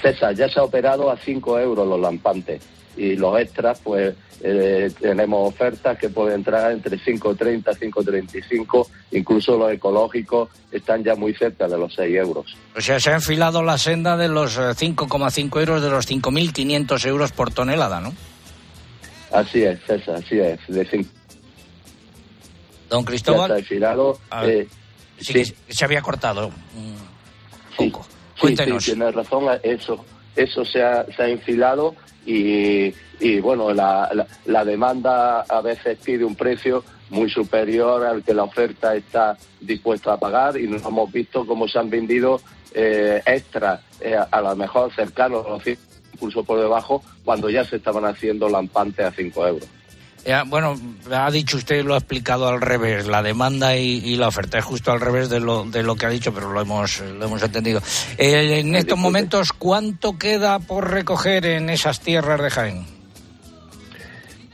César, 0.00 0.36
ya 0.36 0.48
se 0.48 0.60
ha 0.60 0.62
operado 0.62 1.10
a 1.10 1.16
5 1.16 1.58
euros 1.58 1.88
los 1.88 1.98
lampantes 1.98 2.62
y 2.98 3.16
los 3.16 3.38
extras, 3.40 3.80
pues 3.82 4.14
eh, 4.42 4.90
tenemos 5.00 5.48
ofertas 5.48 5.96
que 5.96 6.08
pueden 6.08 6.40
entrar 6.40 6.72
entre 6.72 6.98
5,30, 6.98 7.64
5,35, 7.64 8.88
incluso 9.12 9.56
los 9.56 9.72
ecológicos 9.72 10.50
están 10.72 11.04
ya 11.04 11.14
muy 11.14 11.32
cerca 11.32 11.68
de 11.68 11.78
los 11.78 11.94
6 11.94 12.16
euros. 12.16 12.56
O 12.76 12.80
sea, 12.80 12.98
se 12.98 13.10
ha 13.10 13.14
enfilado 13.14 13.62
la 13.62 13.78
senda 13.78 14.16
de 14.16 14.28
los 14.28 14.58
5,5 14.58 15.56
eh, 15.56 15.60
euros, 15.60 15.82
de 15.82 15.90
los 15.90 16.08
5.500 16.08 17.06
euros 17.06 17.32
por 17.32 17.52
tonelada, 17.52 18.00
¿no? 18.00 18.12
Así 19.32 19.62
es, 19.62 19.78
César, 19.86 20.16
así 20.16 20.38
es. 20.40 20.58
De 20.66 21.06
Don 22.88 23.04
Cristóbal. 23.04 23.52
Ha 23.52 23.58
enfilado. 23.58 24.18
Eh, 24.42 24.66
sí, 25.20 25.54
se 25.68 25.84
había 25.84 26.02
cortado 26.02 26.50
un 26.74 26.96
poco. 27.76 28.06
Sí, 28.40 28.56
sí, 28.56 28.78
tiene 28.78 29.10
razón, 29.10 29.46
eso, 29.64 30.04
eso 30.38 30.64
se 30.64 30.82
ha, 30.82 31.04
se 31.04 31.22
ha 31.22 31.28
enfilado 31.28 31.94
y, 32.24 32.94
y 33.20 33.40
bueno, 33.40 33.72
la, 33.72 34.26
la, 34.46 34.64
demanda 34.64 35.40
a 35.40 35.60
veces 35.60 35.98
pide 35.98 36.24
un 36.24 36.36
precio 36.36 36.84
muy 37.10 37.28
superior 37.28 38.04
al 38.04 38.22
que 38.22 38.34
la 38.34 38.44
oferta 38.44 38.94
está 38.94 39.36
dispuesta 39.60 40.12
a 40.12 40.18
pagar 40.18 40.56
y 40.58 40.68
nos 40.68 40.84
hemos 40.84 41.10
visto 41.10 41.46
cómo 41.46 41.66
se 41.66 41.78
han 41.78 41.90
vendido 41.90 42.40
eh, 42.74 43.22
extras, 43.26 43.80
eh, 44.00 44.16
a 44.30 44.40
lo 44.40 44.54
mejor 44.54 44.92
cercanos 44.94 45.46
a 45.46 45.50
los 45.50 45.62
incluso 46.12 46.44
por 46.44 46.60
debajo, 46.60 47.02
cuando 47.24 47.48
ya 47.48 47.64
se 47.64 47.76
estaban 47.76 48.04
haciendo 48.04 48.48
lampantes 48.48 49.06
a 49.06 49.12
5 49.12 49.46
euros 49.46 49.77
bueno, 50.46 50.78
ha 51.10 51.30
dicho 51.30 51.56
usted, 51.56 51.84
lo 51.84 51.94
ha 51.94 51.98
explicado 51.98 52.48
al 52.48 52.60
revés, 52.60 53.06
la 53.06 53.22
demanda 53.22 53.76
y, 53.76 54.16
la 54.16 54.28
oferta 54.28 54.58
es 54.58 54.64
justo 54.64 54.92
al 54.92 55.00
revés 55.00 55.30
de 55.30 55.40
lo, 55.40 55.64
de 55.64 55.82
lo 55.82 55.96
que 55.96 56.06
ha 56.06 56.10
dicho, 56.10 56.34
pero 56.34 56.52
lo 56.52 56.60
hemos, 56.60 57.00
lo 57.00 57.24
hemos 57.24 57.42
entendido. 57.42 57.80
Eh, 58.18 58.58
en 58.60 58.74
estos 58.74 58.98
momentos, 58.98 59.52
¿cuánto 59.52 60.18
queda 60.18 60.58
por 60.58 60.90
recoger 60.90 61.46
en 61.46 61.70
esas 61.70 62.00
tierras 62.00 62.42
de 62.42 62.50
Jaén? 62.50 62.98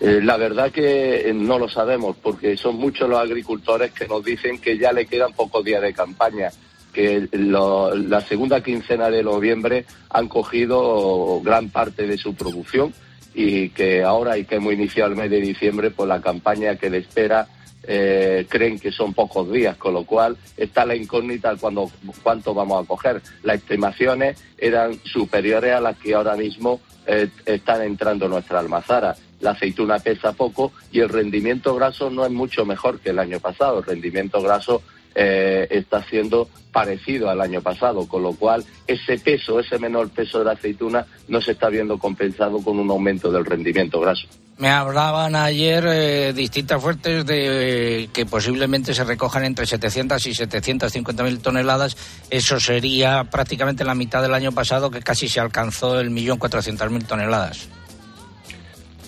Eh, 0.01 0.21
la 0.23 0.37
verdad 0.37 0.71
que 0.71 1.29
eh, 1.29 1.35
no 1.35 1.59
lo 1.59 1.69
sabemos, 1.69 2.17
porque 2.23 2.57
son 2.57 2.77
muchos 2.77 3.09
los 3.09 3.19
agricultores 3.19 3.93
que 3.93 4.07
nos 4.07 4.25
dicen 4.25 4.59
que 4.59 4.79
ya 4.79 4.93
le 4.93 5.07
quedan 5.07 5.33
pocos 5.33 5.65
días 5.65 5.83
de 5.83 5.93
campaña, 5.93 6.51
que 6.93 7.29
la 7.33 8.21
segunda 8.21 8.63
quincena 8.63 9.11
de 9.11 9.25
noviembre 9.25 9.87
han 10.11 10.29
cogido 10.29 11.41
gran 11.43 11.69
parte 11.71 12.07
de 12.07 12.17
su 12.17 12.35
producción 12.35 12.95
y 13.35 13.71
que 13.71 14.03
ahora 14.03 14.39
y 14.39 14.45
que 14.45 14.57
hemos 14.57 14.73
iniciado 14.73 15.11
el 15.11 15.17
mes 15.17 15.31
de 15.31 15.41
diciembre, 15.41 15.91
pues 15.91 16.09
la 16.09 16.21
campaña 16.21 16.77
que 16.77 16.89
le 16.89 16.99
espera 16.99 17.49
eh, 17.87 18.47
creen 18.49 18.79
que 18.79 18.91
son 18.93 19.13
pocos 19.13 19.51
días, 19.53 19.77
con 19.77 19.93
lo 19.93 20.05
cual 20.05 20.39
está 20.57 20.87
la 20.87 20.97
incógnita 20.97 21.57
cuando 21.57 21.91
cuánto 22.23 22.55
vamos 22.55 22.83
a 22.83 22.87
coger. 22.87 23.21
Las 23.43 23.57
estimaciones 23.57 24.43
eran 24.57 24.99
superiores 25.05 25.75
a 25.75 25.81
las 25.81 25.99
que 25.99 26.15
ahora 26.15 26.37
mismo 26.37 26.81
eh, 27.07 27.29
están 27.45 27.83
entrando 27.83 28.29
nuestra 28.29 28.61
almazara. 28.61 29.17
La 29.41 29.51
aceituna 29.51 29.99
pesa 29.99 30.33
poco 30.33 30.73
y 30.91 31.01
el 31.01 31.11
rendimiento 31.11 31.75
graso 31.75 32.09
no 32.09 32.25
es 32.25 32.33
mucho 32.33 32.65
mejor 32.65 33.01
que 33.01 33.11
el 33.11 33.19
año 33.19 33.41
pasado. 33.41 33.81
El 33.81 33.85
rendimiento 33.85 34.41
graso 34.41 34.81
eh, 35.15 35.67
está 35.71 36.03
siendo 36.05 36.49
parecido 36.73 37.31
al 37.31 37.41
año 37.41 37.63
pasado, 37.63 38.07
con 38.09 38.23
lo 38.23 38.33
cual 38.33 38.65
ese 38.87 39.19
peso, 39.19 39.61
ese 39.61 39.79
menor 39.79 40.11
peso 40.11 40.41
de 40.41 40.47
la 40.47 40.53
aceituna 40.53 41.07
no 41.29 41.41
se 41.41 41.53
está 41.53 41.69
viendo 41.69 41.99
compensado 41.99 42.61
con 42.63 42.79
un 42.79 42.91
aumento 42.91 43.31
del 43.31 43.45
rendimiento 43.45 44.01
graso. 44.01 44.27
Me 44.59 44.69
hablaban 44.69 45.35
ayer 45.35 45.85
eh, 45.87 46.33
distintas 46.33 46.81
fuentes 46.81 47.27
de 47.27 48.09
que 48.13 48.27
posiblemente 48.27 48.95
se 48.95 49.05
recojan 49.05 49.45
entre 49.45 49.67
700 49.67 50.27
y 50.27 50.35
750 50.35 51.23
mil 51.25 51.41
toneladas. 51.41 51.97
Eso 52.31 52.61
sería 52.61 53.25
prácticamente 53.25 53.85
la 53.85 53.95
mitad 53.95 54.23
del 54.23 54.35
año 54.35 54.53
pasado, 54.53 54.91
que 54.91 55.01
casi 55.01 55.29
se 55.29 55.41
alcanzó 55.41 55.99
el 55.99 56.11
millón 56.11 56.39
cuatrocientas 56.39 56.91
mil 56.91 57.05
toneladas. 57.05 57.69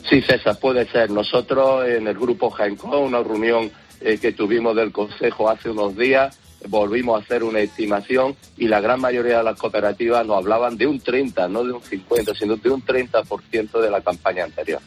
Sí, 0.09 0.23
César, 0.23 0.59
puede 0.59 0.87
ser. 0.89 1.11
Nosotros 1.11 1.85
en 1.89 2.07
el 2.07 2.15
grupo 2.15 2.51
Jaenco, 2.51 2.99
una 2.99 3.23
reunión 3.23 3.71
eh, 4.01 4.19
que 4.19 4.33
tuvimos 4.33 4.77
del 4.77 4.93
Consejo 4.93 5.49
hace 5.49 5.71
unos 5.71 5.97
días, 5.97 6.39
volvimos 6.69 7.21
a 7.21 7.25
hacer 7.25 7.45
una 7.45 7.61
estimación 7.61 8.37
y 8.57 8.69
la 8.69 8.81
gran 8.81 9.01
mayoría 9.01 9.39
de 9.39 9.45
las 9.45 9.59
cooperativas 9.59 10.27
nos 10.27 10.39
hablaban 10.39 10.77
de 10.77 10.87
un 10.87 11.01
30, 11.01 11.49
no 11.49 11.65
de 11.65 11.73
un 11.73 11.83
50, 11.83 12.35
sino 12.35 12.57
de 12.57 12.71
un 12.71 12.85
30% 12.85 13.81
de 13.81 13.91
la 13.91 14.01
campaña 14.01 14.45
anterior. 14.45 14.81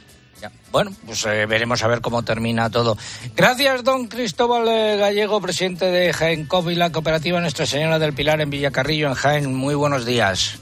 Bueno, 0.71 0.91
pues 1.05 1.25
eh, 1.25 1.45
veremos 1.45 1.83
a 1.83 1.87
ver 1.87 2.01
cómo 2.01 2.23
termina 2.23 2.69
todo. 2.69 2.97
Gracias, 3.35 3.83
don 3.83 4.07
Cristóbal 4.07 4.67
eh, 4.67 4.97
Gallego, 4.97 5.41
presidente 5.41 5.85
de 5.85 6.13
Jaén 6.13 6.47
y 6.69 6.75
la 6.75 6.91
cooperativa 6.91 7.41
Nuestra 7.41 7.65
Señora 7.65 7.99
del 7.99 8.13
Pilar 8.13 8.39
en 8.39 8.49
Villacarrillo, 8.49 9.07
en 9.07 9.15
Jaén. 9.15 9.53
Muy 9.53 9.75
buenos 9.75 10.05
días. 10.05 10.59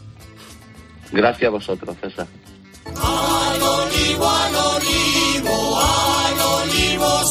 Gracias 1.12 1.48
a 1.48 1.51
vosotros, 1.51 1.96
César. 2.01 2.27
Al 2.86 3.62
olivo, 3.62 4.30
al 4.30 4.56
olivo, 4.56 5.80
al 5.80 6.39
olivo 6.62 7.24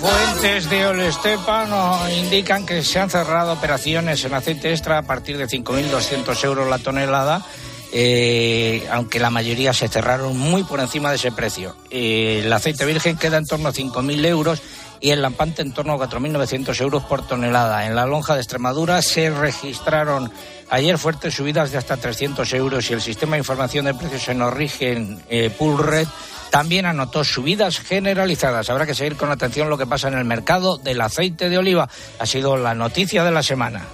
Fuentes 0.00 0.70
de 0.70 0.86
Olestepa 0.86 1.66
nos 1.66 2.10
indican 2.12 2.66
que 2.66 2.82
se 2.82 2.98
han 2.98 3.10
cerrado 3.10 3.52
operaciones 3.52 4.24
en 4.24 4.34
aceite 4.34 4.70
extra 4.70 4.98
a 4.98 5.02
partir 5.02 5.38
de 5.38 5.46
5.200 5.46 6.44
euros 6.44 6.68
la 6.68 6.78
tonelada. 6.78 7.44
Eh, 7.92 8.86
aunque 8.90 9.20
la 9.20 9.30
mayoría 9.30 9.72
se 9.72 9.88
cerraron 9.88 10.36
muy 10.36 10.64
por 10.64 10.80
encima 10.80 11.10
de 11.10 11.16
ese 11.16 11.32
precio. 11.32 11.76
Eh, 11.90 12.42
el 12.44 12.52
aceite 12.52 12.84
virgen 12.84 13.16
queda 13.16 13.38
en 13.38 13.46
torno 13.46 13.68
a 13.68 13.72
5.000 13.72 14.26
euros 14.26 14.60
y 15.00 15.10
el 15.10 15.22
lampante 15.22 15.62
en 15.62 15.72
torno 15.72 15.92
a 15.94 15.98
4.900 15.98 16.80
euros 16.80 17.04
por 17.04 17.26
tonelada. 17.26 17.86
En 17.86 17.94
la 17.94 18.06
lonja 18.06 18.34
de 18.34 18.40
Extremadura 18.40 19.02
se 19.02 19.30
registraron 19.30 20.32
ayer 20.68 20.98
fuertes 20.98 21.34
subidas 21.34 21.70
de 21.70 21.78
hasta 21.78 21.96
300 21.96 22.52
euros 22.54 22.90
y 22.90 22.94
el 22.94 23.00
sistema 23.00 23.36
de 23.36 23.40
información 23.40 23.84
de 23.84 23.94
precios 23.94 24.28
en 24.28 24.42
origen 24.42 25.22
eh, 25.28 25.50
Red 25.58 26.08
también 26.50 26.86
anotó 26.86 27.24
subidas 27.24 27.78
generalizadas. 27.78 28.70
Habrá 28.70 28.86
que 28.86 28.94
seguir 28.94 29.16
con 29.16 29.30
atención 29.30 29.68
lo 29.68 29.78
que 29.78 29.86
pasa 29.86 30.08
en 30.08 30.14
el 30.14 30.24
mercado 30.24 30.78
del 30.78 31.00
aceite 31.00 31.48
de 31.48 31.58
oliva. 31.58 31.88
Ha 32.18 32.26
sido 32.26 32.56
la 32.56 32.74
noticia 32.74 33.24
de 33.24 33.30
la 33.30 33.42
semana. 33.42 33.86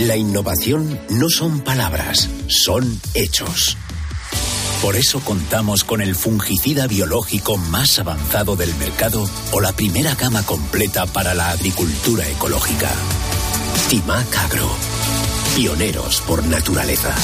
La 0.00 0.16
innovación 0.16 1.00
no 1.10 1.28
son 1.28 1.60
palabras, 1.60 2.28
son 2.48 3.00
hechos. 3.14 3.76
Por 4.82 4.96
eso 4.96 5.20
contamos 5.20 5.82
con 5.82 6.02
el 6.02 6.14
fungicida 6.14 6.86
biológico 6.86 7.56
más 7.56 7.98
avanzado 7.98 8.54
del 8.54 8.74
mercado 8.74 9.26
o 9.52 9.60
la 9.60 9.72
primera 9.72 10.14
gama 10.14 10.42
completa 10.42 11.06
para 11.06 11.32
la 11.32 11.50
agricultura 11.50 12.28
ecológica. 12.28 12.90
Timac 13.88 14.36
Agro. 14.36 14.68
Pioneros 15.56 16.20
por 16.26 16.44
naturaleza. 16.44 17.14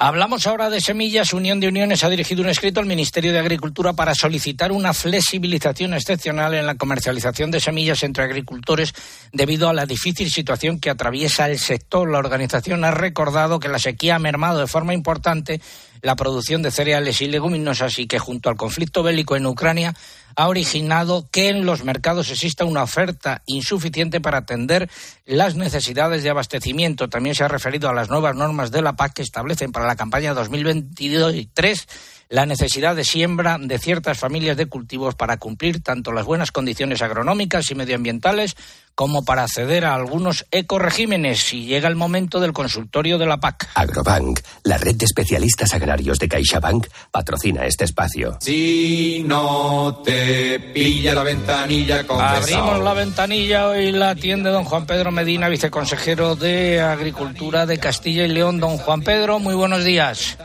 Hablamos 0.00 0.46
ahora 0.46 0.70
de 0.70 0.80
semillas. 0.80 1.32
Unión 1.32 1.58
de 1.58 1.66
Uniones 1.66 2.04
ha 2.04 2.08
dirigido 2.08 2.42
un 2.42 2.48
escrito 2.48 2.78
al 2.78 2.86
Ministerio 2.86 3.32
de 3.32 3.40
Agricultura 3.40 3.94
para 3.94 4.14
solicitar 4.14 4.70
una 4.70 4.94
flexibilización 4.94 5.92
excepcional 5.92 6.54
en 6.54 6.66
la 6.66 6.76
comercialización 6.76 7.50
de 7.50 7.58
semillas 7.58 8.04
entre 8.04 8.22
agricultores 8.22 8.94
debido 9.32 9.68
a 9.68 9.72
la 9.72 9.86
difícil 9.86 10.30
situación 10.30 10.78
que 10.78 10.90
atraviesa 10.90 11.50
el 11.50 11.58
sector. 11.58 12.08
La 12.08 12.18
organización 12.18 12.84
ha 12.84 12.92
recordado 12.92 13.58
que 13.58 13.66
la 13.66 13.80
sequía 13.80 14.14
ha 14.14 14.20
mermado 14.20 14.60
de 14.60 14.68
forma 14.68 14.94
importante 14.94 15.60
la 16.02 16.16
producción 16.16 16.62
de 16.62 16.70
cereales 16.70 17.20
y 17.20 17.26
leguminosas 17.26 17.98
y 17.98 18.06
que 18.06 18.18
junto 18.18 18.48
al 18.48 18.56
conflicto 18.56 19.02
bélico 19.02 19.36
en 19.36 19.46
Ucrania 19.46 19.94
ha 20.36 20.48
originado 20.48 21.28
que 21.30 21.48
en 21.48 21.66
los 21.66 21.84
mercados 21.84 22.30
exista 22.30 22.64
una 22.64 22.82
oferta 22.82 23.42
insuficiente 23.46 24.20
para 24.20 24.38
atender 24.38 24.88
las 25.26 25.56
necesidades 25.56 26.22
de 26.22 26.30
abastecimiento. 26.30 27.08
También 27.08 27.34
se 27.34 27.44
ha 27.44 27.48
referido 27.48 27.88
a 27.88 27.94
las 27.94 28.08
nuevas 28.08 28.36
normas 28.36 28.70
de 28.70 28.82
la 28.82 28.94
PAC 28.94 29.14
que 29.14 29.22
establecen 29.22 29.72
para 29.72 29.86
la 29.86 29.96
campaña 29.96 30.34
2023 30.34 31.86
la 32.28 32.46
necesidad 32.46 32.94
de 32.94 33.04
siembra 33.04 33.58
de 33.58 33.78
ciertas 33.78 34.18
familias 34.18 34.56
de 34.56 34.66
cultivos 34.66 35.14
para 35.14 35.38
cumplir 35.38 35.82
tanto 35.82 36.12
las 36.12 36.26
buenas 36.26 36.52
condiciones 36.52 37.02
agronómicas 37.02 37.70
y 37.70 37.74
medioambientales 37.74 38.56
como 38.94 39.24
para 39.24 39.44
acceder 39.44 39.84
a 39.84 39.94
algunos 39.94 40.44
ecoregímenes 40.50 41.38
si 41.38 41.64
llega 41.64 41.88
el 41.88 41.94
momento 41.94 42.40
del 42.40 42.52
consultorio 42.52 43.16
de 43.16 43.26
la 43.26 43.38
PAC. 43.38 43.68
Agrobank, 43.74 44.40
la 44.64 44.76
red 44.76 44.96
de 44.96 45.04
especialistas 45.04 45.72
agrarios 45.72 46.18
de 46.18 46.28
CaixaBank, 46.28 46.88
patrocina 47.12 47.64
este 47.64 47.84
espacio. 47.84 48.36
Si 48.40 49.22
no 49.24 50.02
te 50.04 50.58
pilla 50.74 51.14
la 51.14 51.22
ventanilla 51.22 52.04
con 52.04 52.20
Abrimos 52.20 52.80
la 52.80 52.92
ventanilla 52.92 53.68
hoy 53.68 53.92
la 53.92 54.10
atiende 54.10 54.50
don 54.50 54.64
Juan 54.64 54.84
Pedro 54.84 55.12
Medina, 55.12 55.48
viceconsejero 55.48 56.34
de 56.34 56.80
Agricultura 56.80 57.66
de 57.66 57.78
Castilla 57.78 58.24
y 58.24 58.28
León. 58.28 58.58
Don 58.58 58.78
Juan 58.78 59.02
Pedro, 59.02 59.38
muy 59.38 59.54
buenos 59.54 59.84
días. 59.84 60.36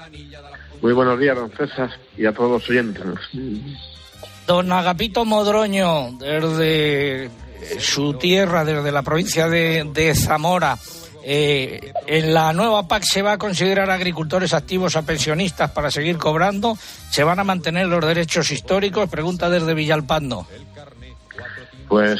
Muy 0.84 0.92
buenos 0.92 1.18
días, 1.18 1.38
don 1.38 1.50
César, 1.50 1.90
y 2.18 2.25
a 2.25 2.34
todos 2.34 2.52
los 2.52 2.70
oyentes. 2.70 3.02
Don 4.46 4.70
Agapito 4.70 5.24
Modroño, 5.24 6.12
desde 6.20 7.32
su 7.80 8.16
tierra, 8.16 8.66
desde 8.66 8.92
la 8.92 9.02
provincia 9.02 9.48
de, 9.48 9.90
de 9.94 10.13
Zamora. 10.13 10.78
Eh, 11.24 11.94
en 12.06 12.34
la 12.34 12.52
nueva 12.52 12.86
PAC 12.86 13.04
se 13.04 13.22
va 13.22 13.32
a 13.32 13.38
considerar 13.38 13.90
agricultores 13.90 14.54
activos 14.54 14.98
a 14.98 15.04
pensionistas 15.04 15.72
para 15.72 15.90
seguir 15.90 16.18
cobrando. 16.18 16.78
¿Se 17.10 17.24
van 17.24 17.40
a 17.40 17.46
mantener 17.46 17.88
los 17.88 18.06
derechos 18.06 18.52
históricos? 18.52 19.10
Pregunta 19.10 19.50
desde 19.50 19.74
Villalpando. 19.74 20.46
Pues 21.88 22.20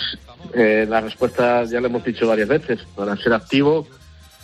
eh, 0.54 0.86
la 0.88 1.02
respuesta 1.02 1.66
ya 1.66 1.82
lo 1.82 1.88
hemos 1.88 2.06
dicho 2.06 2.30
varias 2.30 2.48
veces. 2.48 2.80
Para 2.96 3.18
ser 3.18 3.34
activo 3.34 3.86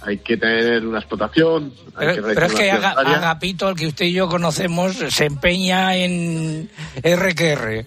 hay 0.02 0.18
que 0.20 0.38
tener 0.38 0.86
una 0.86 1.00
explotación. 1.00 1.74
Hay 1.96 2.08
Pero, 2.08 2.16
que 2.28 2.34
pero 2.34 2.46
es 2.46 2.54
que 2.54 2.72
Aga-. 2.72 2.92
Agapito, 2.92 3.70
el 3.70 3.76
que 3.76 3.88
usted 3.88 4.06
y 4.06 4.14
yo 4.14 4.28
conocemos, 4.30 4.96
se 4.96 5.26
empeña 5.26 5.96
en 5.96 6.70
RQR. 7.04 7.86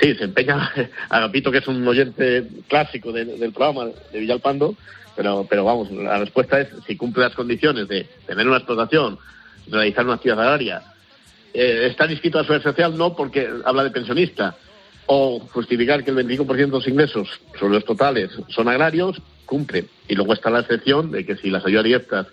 Sí, 0.00 0.14
se 0.14 0.24
empeña 0.24 0.70
Agapito, 1.08 1.50
que 1.50 1.58
es 1.58 1.66
un 1.68 1.86
oyente 1.86 2.46
clásico 2.68 3.10
de- 3.12 3.24
del 3.24 3.52
programa 3.52 3.86
de 4.12 4.20
Villalpando, 4.20 4.74
pero, 5.16 5.46
pero 5.48 5.64
vamos, 5.64 5.90
la 5.90 6.18
respuesta 6.18 6.60
es 6.60 6.68
si 6.86 6.96
cumple 6.96 7.24
las 7.24 7.34
condiciones 7.34 7.88
de 7.88 8.04
tener 8.26 8.46
una 8.46 8.58
explotación, 8.58 9.18
realizar 9.68 10.04
una 10.04 10.14
actividad 10.14 10.40
agraria, 10.40 10.82
eh, 11.52 11.88
estar 11.90 12.08
inscrito 12.10 12.38
a 12.38 12.42
la 12.42 12.46
seguridad 12.46 12.70
social 12.70 12.96
no 12.96 13.16
porque 13.16 13.48
habla 13.64 13.82
de 13.82 13.90
pensionista, 13.90 14.54
o 15.06 15.40
justificar 15.40 16.04
que 16.04 16.10
el 16.10 16.16
25% 16.18 16.46
de 16.56 16.66
los 16.68 16.86
ingresos 16.86 17.28
sobre 17.58 17.74
los 17.74 17.84
totales 17.84 18.30
son 18.48 18.68
agrarios, 18.68 19.16
cumple. 19.48 19.86
Y 20.06 20.14
luego 20.14 20.34
está 20.34 20.50
la 20.50 20.60
excepción 20.60 21.10
de 21.10 21.24
que 21.26 21.36
si 21.36 21.50
las 21.50 21.64
ayudas 21.64 21.84
directas 21.84 22.26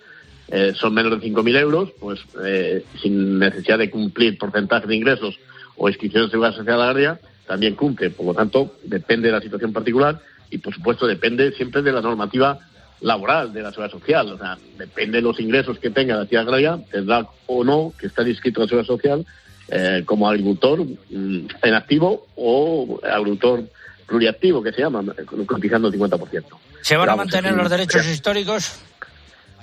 eh, 0.50 0.74
son 0.76 0.94
menos 0.94 1.20
de 1.20 1.28
5.000 1.28 1.60
euros, 1.60 1.90
pues 2.00 2.20
eh, 2.46 2.84
sin 3.02 3.40
necesidad 3.40 3.80
de 3.80 3.90
cumplir 3.90 4.38
porcentaje 4.38 4.86
de 4.86 4.96
ingresos 4.96 5.40
o 5.76 5.90
inscripciones 5.90 6.28
de 6.28 6.32
seguridad 6.32 6.56
social 6.56 6.82
agraria, 6.82 7.20
también 7.48 7.76
cumple. 7.76 8.12
Por 8.12 8.28
lo 8.28 8.34
tanto, 8.34 8.76
depende 8.84 9.30
de 9.30 9.34
la 9.34 9.42
situación 9.42 9.74
particular 9.74 10.22
y, 10.52 10.60
por 10.60 10.74
supuesto, 10.74 11.08
depende 11.08 11.52
siempre 11.54 11.82
de 11.82 11.92
la 11.92 12.02
normativa 12.02 12.60
laboral 13.02 13.54
de 13.54 13.62
la 13.62 13.72
seguridad 13.72 13.92
social. 13.92 14.34
O 14.34 14.38
sea, 14.38 14.58
depende 14.78 15.18
de 15.18 15.24
los 15.24 15.40
ingresos 15.40 15.80
que 15.80 15.90
tenga 15.90 16.16
la 16.16 16.24
actividad 16.24 16.44
agraria, 16.44 16.80
tendrá 16.92 17.28
o 17.48 17.64
no 17.64 17.94
que 17.98 18.08
estar 18.08 18.28
inscrito 18.28 18.62
en 18.62 18.66
la 18.66 18.70
seguridad 18.70 18.88
social 18.88 19.26
eh, 19.70 20.04
como 20.06 20.30
agricultor 20.30 20.86
mm, 20.86 21.48
en 21.64 21.74
activo 21.74 22.28
o 22.36 23.00
agricultor 23.04 23.64
pluriactivo, 24.06 24.62
que 24.62 24.72
se 24.72 24.82
llama, 24.82 25.04
cotizando 25.48 25.88
el 25.88 25.94
50%. 25.96 26.44
¿Se 26.86 26.96
van 26.96 27.10
a 27.10 27.16
mantener 27.16 27.52
en- 27.52 27.58
los 27.58 27.68
derechos 27.70 28.06
históricos? 28.06 28.74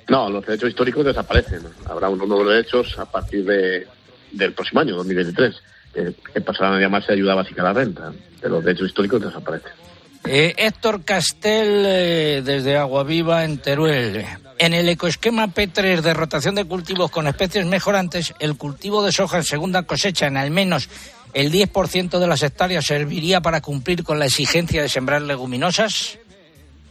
no, 0.08 0.28
los 0.28 0.44
derechos 0.44 0.70
históricos 0.70 1.04
desaparecen. 1.06 1.62
Habrá 1.88 2.08
unos 2.08 2.26
nuevos 2.26 2.48
derechos 2.48 2.98
a 2.98 3.04
partir 3.06 3.44
de, 3.44 3.86
del 4.32 4.52
próximo 4.52 4.80
año, 4.80 4.96
2023, 4.96 5.54
que, 5.94 6.14
que 6.34 6.40
pasarán 6.40 6.74
a 6.74 6.80
llamarse 6.80 7.12
ayuda 7.12 7.36
básica 7.36 7.62
a 7.62 7.66
la 7.66 7.72
renta. 7.72 8.12
De 8.40 8.48
los 8.48 8.64
derechos 8.64 8.88
históricos 8.88 9.22
desaparecen. 9.22 9.70
Eh, 10.24 10.52
Héctor 10.56 11.04
Castel, 11.04 11.84
eh, 11.86 12.42
desde 12.44 12.76
Agua 12.76 13.04
Viva, 13.04 13.44
en 13.44 13.58
Teruel. 13.58 14.26
En 14.58 14.74
el 14.74 14.88
ecoesquema 14.88 15.46
P3 15.46 16.00
de 16.00 16.14
rotación 16.14 16.56
de 16.56 16.64
cultivos 16.64 17.10
con 17.12 17.28
especies 17.28 17.64
mejorantes, 17.66 18.34
el 18.40 18.56
cultivo 18.56 19.04
de 19.04 19.12
soja 19.12 19.36
en 19.38 19.44
segunda 19.44 19.84
cosecha 19.84 20.26
en 20.26 20.36
al 20.36 20.50
menos 20.50 20.88
el 21.34 21.50
10% 21.50 22.18
de 22.18 22.26
las 22.26 22.42
hectáreas 22.42 22.84
serviría 22.84 23.40
para 23.40 23.60
cumplir 23.62 24.04
con 24.04 24.18
la 24.18 24.26
exigencia 24.26 24.82
de 24.82 24.88
sembrar 24.88 25.22
leguminosas. 25.22 26.18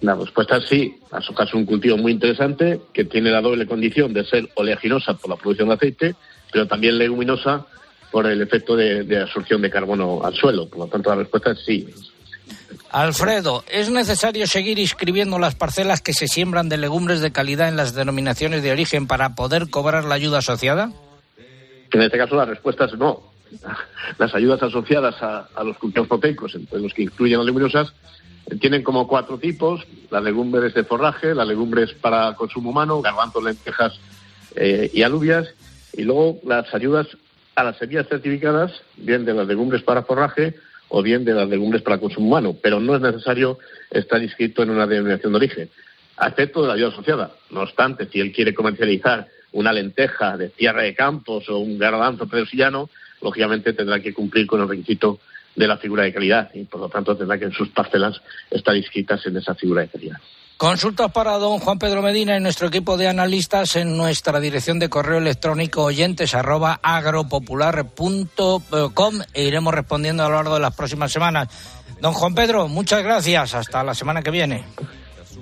La 0.02 0.16
respuesta 0.16 0.58
es 0.58 0.68
sí. 0.68 0.98
La 1.12 1.22
soja 1.22 1.44
es 1.44 1.54
un 1.54 1.66
cultivo 1.66 1.98
muy 1.98 2.12
interesante 2.12 2.82
que 2.92 3.06
tiene 3.06 3.32
la 3.32 3.42
doble 3.42 3.68
condición 3.68 4.14
de 4.14 4.26
ser 4.26 4.50
oleaginosa 4.56 5.14
por 5.14 5.30
la 5.30 5.36
producción 5.36 5.70
de 5.70 5.76
aceite, 5.76 6.16
pero 6.52 6.68
también 6.68 6.98
leguminosa 6.98 7.66
por 8.12 8.26
el 8.26 8.42
efecto 8.42 8.76
de, 8.76 9.04
de 9.04 9.22
absorción 9.22 9.62
de 9.62 9.70
carbono 9.70 10.22
al 10.24 10.34
suelo. 10.34 10.68
Por 10.68 10.80
lo 10.80 10.88
tanto, 10.88 11.12
la 11.12 11.18
respuesta 11.18 11.52
es 11.52 11.60
sí. 11.64 11.88
Alfredo, 12.90 13.64
¿es 13.72 13.90
necesario 13.90 14.48
seguir 14.48 14.78
inscribiendo 14.80 15.40
las 15.40 15.56
parcelas 15.56 16.02
que 16.02 16.14
se 16.14 16.28
siembran 16.28 16.68
de 16.68 16.78
legumbres 16.78 17.22
de 17.22 17.32
calidad 17.32 17.70
en 17.70 17.78
las 17.78 17.94
denominaciones 17.94 18.64
de 18.64 18.72
origen 18.72 19.08
para 19.08 19.36
poder 19.36 19.70
cobrar 19.70 20.04
la 20.04 20.16
ayuda 20.16 20.40
asociada? 20.40 20.92
En 21.92 22.02
este 22.02 22.18
caso 22.18 22.36
la 22.36 22.46
respuesta 22.46 22.86
es 22.86 22.98
no. 22.98 23.22
Las 24.18 24.34
ayudas 24.34 24.64
asociadas 24.64 25.22
a, 25.22 25.48
a 25.56 25.64
los 25.64 25.78
cultivos 25.78 26.08
proteicos, 26.08 26.56
entre 26.56 26.80
los 26.80 26.94
que 26.94 27.04
incluyen 27.04 27.38
las 27.38 27.46
leguminosas, 27.46 27.94
tienen 28.60 28.84
como 28.84 29.08
cuatro 29.08 29.38
tipos, 29.38 29.86
las 30.10 30.24
legumbres 30.24 30.74
de 30.74 30.84
forraje, 30.84 31.34
las 31.34 31.48
legumbres 31.48 31.94
para 31.94 32.34
consumo 32.36 32.72
humano, 32.72 33.02
garbanzos, 33.02 33.44
lentejas 33.44 34.00
eh, 34.56 34.90
y 34.94 35.04
alubias, 35.04 35.48
y 35.94 36.04
luego 36.04 36.40
las 36.44 36.74
ayudas 36.74 37.08
a 37.56 37.64
las 37.64 37.78
semillas 37.78 38.08
certificadas, 38.08 38.72
bien 38.98 39.26
de 39.26 39.34
las 39.34 39.48
legumbres 39.48 39.84
para 39.84 40.04
forraje 40.04 40.56
o 40.90 41.02
bien 41.02 41.24
de 41.24 41.34
las 41.34 41.48
legumbres 41.48 41.82
para 41.82 41.98
consumo 41.98 42.28
humano, 42.28 42.56
pero 42.62 42.80
no 42.80 42.96
es 42.96 43.02
necesario 43.02 43.58
estar 43.90 44.22
inscrito 44.22 44.64
en 44.64 44.72
una 44.72 44.88
denominación 44.88 45.32
de 45.32 45.38
origen, 45.38 45.70
a 46.18 46.28
efecto 46.28 46.62
de 46.62 46.68
la 46.68 46.74
ayuda 46.74 46.90
asociada. 46.90 47.32
No 47.50 47.62
obstante, 47.62 48.08
si 48.12 48.20
él 48.20 48.32
quiere 48.32 48.54
comercializar 48.54 49.28
una 49.54 49.72
lenteja 49.74 50.38
de 50.38 50.50
tierra 50.50 50.84
de 50.84 50.96
campos 50.96 51.48
o 51.50 51.60
un 51.60 51.78
garbanzo 51.78 52.28
pedrosillano, 52.28 52.90
lógicamente 53.22 53.74
tendrá 53.74 54.00
que 54.00 54.14
cumplir 54.14 54.48
con 54.48 54.62
el 54.62 54.68
requisito 54.68 55.20
de 55.56 55.68
la 55.68 55.78
figura 55.78 56.04
de 56.04 56.14
calidad 56.14 56.50
y 56.54 56.66
por 56.66 56.82
lo 56.82 56.90
tanto 56.90 57.18
tendrá 57.18 57.38
que 57.38 57.46
en 57.46 57.54
sus 57.54 57.70
parcelas 57.70 58.20
estar 58.50 58.76
inscritas 58.76 59.26
en 59.26 59.38
esa 59.38 59.56
figura 59.56 59.82
de 59.82 59.90
calidad. 59.90 60.18
Consultas 60.58 61.12
para 61.12 61.38
don 61.40 61.58
Juan 61.58 61.80
Pedro 61.80 62.04
Medina 62.04 62.38
y 62.38 62.40
nuestro 62.40 62.68
equipo 62.68 62.96
de 62.96 63.08
analistas 63.08 63.76
en 63.78 63.98
nuestra 63.98 64.40
dirección 64.40 64.78
de 64.78 64.90
correo 64.90 65.18
electrónico 65.18 65.82
oyentes 65.84 66.36
arroba 66.36 66.80
agropopular.com 66.84 69.22
e 69.34 69.44
iremos 69.44 69.74
respondiendo 69.74 70.24
a 70.24 70.30
lo 70.30 70.36
largo 70.36 70.54
de 70.54 70.62
las 70.62 70.76
próximas 70.76 71.12
semanas. 71.12 71.48
Don 72.00 72.14
Juan 72.14 72.36
Pedro, 72.36 72.68
muchas 72.68 73.02
gracias. 73.02 73.56
Hasta 73.56 73.84
la 73.84 73.96
semana 73.96 74.22
que 74.22 74.30
viene. 74.30 74.64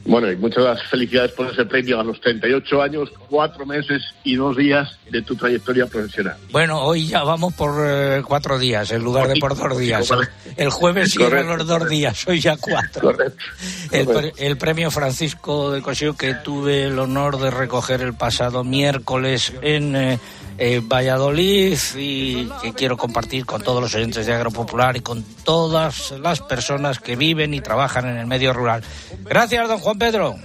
Bueno, 0.09 0.31
y 0.31 0.35
muchas 0.35 0.81
felicidades 0.89 1.31
por 1.33 1.47
ese 1.51 1.65
premio 1.65 1.99
a 1.99 2.03
los 2.03 2.19
38 2.19 2.81
años, 2.81 3.09
cuatro 3.29 3.65
meses 3.65 4.01
y 4.23 4.35
dos 4.35 4.57
días 4.57 4.97
de 5.11 5.21
tu 5.21 5.35
trayectoria 5.35 5.85
profesional. 5.85 6.35
Bueno, 6.51 6.81
hoy 6.81 7.07
ya 7.07 7.23
vamos 7.23 7.53
por 7.53 7.85
eh, 7.87 8.21
cuatro 8.27 8.57
días 8.57 8.91
en 8.91 9.03
lugar 9.03 9.27
de 9.27 9.39
por 9.39 9.55
dos 9.55 9.77
días. 9.77 10.09
El, 10.11 10.27
el 10.57 10.69
jueves 10.69 11.13
Correcto, 11.15 11.55
los 11.57 11.67
dos 11.67 11.77
correcto. 11.77 11.89
días, 11.93 12.27
hoy 12.27 12.39
ya 12.39 12.57
cuatro. 12.57 13.01
Correcto. 13.01 13.43
El, 13.91 14.05
pre- 14.05 14.13
Correcto. 14.13 14.43
el 14.43 14.57
premio 14.57 14.91
Francisco 14.91 15.71
del 15.71 15.81
Cosío 15.83 16.15
que 16.17 16.33
tuve 16.33 16.83
el 16.85 16.97
honor 16.97 17.37
de 17.39 17.51
recoger 17.51 18.01
el 18.01 18.13
pasado 18.15 18.63
miércoles 18.63 19.53
en 19.61 19.95
eh, 19.95 20.19
eh, 20.61 20.81
Valladolid 20.83 21.77
y 21.95 22.45
que 22.61 22.73
quiero 22.73 22.97
compartir 22.97 23.45
con 23.45 23.61
todos 23.61 23.81
los 23.81 23.95
oyentes 23.95 24.25
de 24.25 24.33
Agropopular 24.33 24.97
y 24.97 24.99
con 24.99 25.23
todas 25.45 26.11
las 26.11 26.41
personas 26.41 26.99
que 26.99 27.15
viven 27.15 27.53
y 27.53 27.61
trabajan 27.61 28.05
en 28.07 28.17
el 28.17 28.27
medio 28.27 28.51
rural. 28.51 28.83
Gracias, 29.23 29.69
don 29.69 29.79
Juan 29.79 29.97
Pedro. 29.97 30.35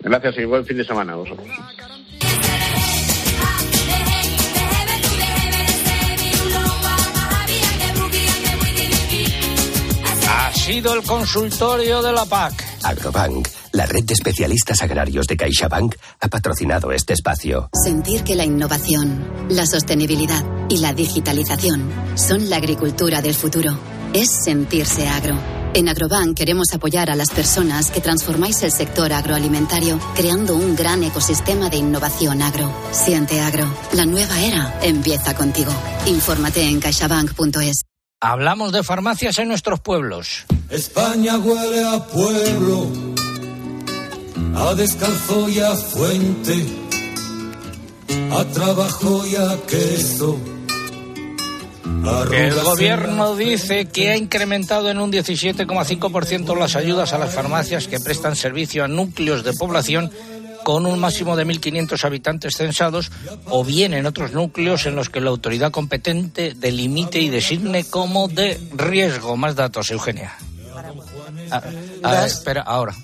Gracias 0.00 0.36
y 0.36 0.44
buen 0.44 0.66
fin 0.66 0.76
de 0.76 0.84
semana 0.84 1.14
a 1.14 1.16
vosotros. 1.16 1.48
Ha 10.28 10.52
sido 10.52 10.94
el 10.94 11.02
consultorio 11.04 12.02
de 12.02 12.12
la 12.12 12.26
PAC. 12.26 12.71
Agrobank, 12.82 13.48
la 13.72 13.86
red 13.86 14.04
de 14.04 14.14
especialistas 14.14 14.82
agrarios 14.82 15.26
de 15.26 15.36
CaixaBank, 15.36 15.96
ha 16.20 16.28
patrocinado 16.28 16.92
este 16.92 17.12
espacio. 17.12 17.68
Sentir 17.84 18.22
que 18.24 18.34
la 18.34 18.44
innovación, 18.44 19.46
la 19.48 19.66
sostenibilidad 19.66 20.44
y 20.68 20.78
la 20.78 20.92
digitalización 20.92 21.90
son 22.14 22.50
la 22.50 22.56
agricultura 22.56 23.22
del 23.22 23.34
futuro. 23.34 23.78
Es 24.12 24.30
sentirse 24.44 25.08
agro. 25.08 25.38
En 25.74 25.88
Agrobank 25.88 26.36
queremos 26.36 26.74
apoyar 26.74 27.10
a 27.10 27.16
las 27.16 27.30
personas 27.30 27.90
que 27.90 28.02
transformáis 28.02 28.62
el 28.62 28.70
sector 28.70 29.10
agroalimentario 29.12 29.98
creando 30.14 30.54
un 30.54 30.76
gran 30.76 31.02
ecosistema 31.02 31.70
de 31.70 31.78
innovación 31.78 32.42
agro. 32.42 32.70
Siente 32.90 33.40
agro. 33.40 33.66
La 33.94 34.04
nueva 34.04 34.38
era 34.42 34.78
empieza 34.82 35.34
contigo. 35.34 35.72
Infórmate 36.06 36.62
en 36.62 36.78
caixabank.es. 36.78 37.82
Hablamos 38.20 38.70
de 38.72 38.82
farmacias 38.82 39.38
en 39.38 39.48
nuestros 39.48 39.80
pueblos. 39.80 40.44
España 40.72 41.36
huele 41.36 41.84
a 41.84 41.98
pueblo, 42.06 42.90
a 44.56 44.74
descalzo 44.74 45.46
y 45.50 45.60
a 45.60 45.72
fuente, 45.72 46.66
a 48.30 48.42
trabajo 48.46 49.22
y 49.26 49.36
a 49.36 49.58
queso. 49.68 50.40
El 52.32 52.54
gobierno 52.54 53.36
dice 53.36 53.84
que 53.88 54.12
ha 54.12 54.16
incrementado 54.16 54.88
en 54.88 54.98
un 54.98 55.12
17,5% 55.12 56.58
las 56.58 56.74
ayudas 56.74 57.12
a 57.12 57.18
las 57.18 57.34
farmacias 57.34 57.86
que 57.86 58.00
prestan 58.00 58.34
servicio 58.34 58.82
a 58.82 58.88
núcleos 58.88 59.44
de 59.44 59.52
población 59.52 60.10
con 60.64 60.86
un 60.86 60.98
máximo 60.98 61.36
de 61.36 61.44
1.500 61.44 62.02
habitantes 62.02 62.54
censados 62.56 63.12
o 63.44 63.62
bien 63.62 63.92
en 63.92 64.06
otros 64.06 64.32
núcleos 64.32 64.86
en 64.86 64.94
los 64.94 65.10
que 65.10 65.20
la 65.20 65.28
autoridad 65.28 65.70
competente 65.70 66.54
delimite 66.56 67.20
y 67.20 67.28
designe 67.28 67.84
como 67.84 68.28
de 68.28 68.58
riesgo. 68.74 69.36
Más 69.36 69.54
datos, 69.54 69.90
Eugenia. 69.90 70.38
Ah, 71.52 71.62
ah, 72.02 72.26
espera, 72.26 72.62
ahora. 72.62 72.94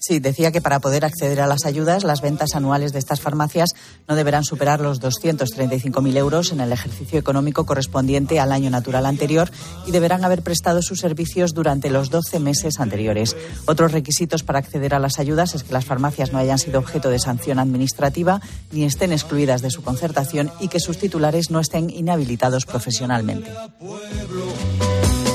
Sí, 0.00 0.20
decía 0.20 0.52
que 0.52 0.60
para 0.60 0.78
poder 0.78 1.04
acceder 1.04 1.40
a 1.40 1.48
las 1.48 1.64
ayudas, 1.64 2.04
las 2.04 2.20
ventas 2.20 2.54
anuales 2.54 2.92
de 2.92 3.00
estas 3.00 3.20
farmacias 3.20 3.70
no 4.06 4.14
deberán 4.14 4.44
superar 4.44 4.80
los 4.80 5.00
235.000 5.00 6.16
euros 6.16 6.52
en 6.52 6.60
el 6.60 6.72
ejercicio 6.72 7.18
económico 7.18 7.66
correspondiente 7.66 8.38
al 8.38 8.52
año 8.52 8.70
natural 8.70 9.06
anterior 9.06 9.50
y 9.86 9.90
deberán 9.90 10.24
haber 10.24 10.42
prestado 10.42 10.82
sus 10.82 11.00
servicios 11.00 11.52
durante 11.52 11.90
los 11.90 12.10
12 12.10 12.38
meses 12.38 12.78
anteriores. 12.78 13.36
Otros 13.66 13.90
requisitos 13.90 14.44
para 14.44 14.60
acceder 14.60 14.94
a 14.94 15.00
las 15.00 15.18
ayudas 15.18 15.56
es 15.56 15.64
que 15.64 15.72
las 15.72 15.84
farmacias 15.84 16.32
no 16.32 16.38
hayan 16.38 16.58
sido 16.58 16.78
objeto 16.78 17.10
de 17.10 17.18
sanción 17.18 17.58
administrativa 17.58 18.40
ni 18.70 18.84
estén 18.84 19.12
excluidas 19.12 19.62
de 19.62 19.70
su 19.70 19.82
concertación 19.82 20.52
y 20.60 20.68
que 20.68 20.78
sus 20.78 20.98
titulares 20.98 21.50
no 21.50 21.58
estén 21.58 21.90
inhabilitados 21.90 22.66
profesionalmente. 22.66 23.50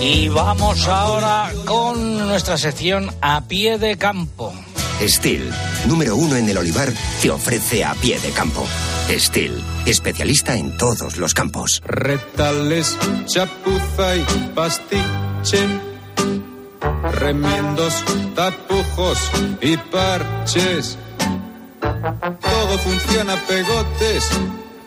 Y 0.05 0.27
vamos 0.27 0.85
ahora 0.89 1.49
con 1.63 2.27
nuestra 2.27 2.57
sección 2.57 3.09
a 3.21 3.47
pie 3.47 3.77
de 3.77 3.97
campo. 3.97 4.53
Steel, 4.99 5.49
número 5.87 6.17
uno 6.17 6.35
en 6.35 6.49
el 6.49 6.57
olivar, 6.57 6.91
te 7.21 7.31
ofrece 7.31 7.85
a 7.85 7.93
pie 7.95 8.19
de 8.19 8.31
campo. 8.31 8.67
Steel, 9.09 9.63
especialista 9.85 10.57
en 10.57 10.75
todos 10.77 11.15
los 11.15 11.33
campos. 11.33 11.81
Retales, 11.85 12.97
chapuza 13.27 14.17
y 14.17 14.23
pastiche. 14.53 15.65
Remiendos, 17.13 18.03
tapujos 18.35 19.31
y 19.61 19.77
parches. 19.77 20.97
Todo 21.79 22.77
funciona 22.79 23.37
pegotes 23.47 24.29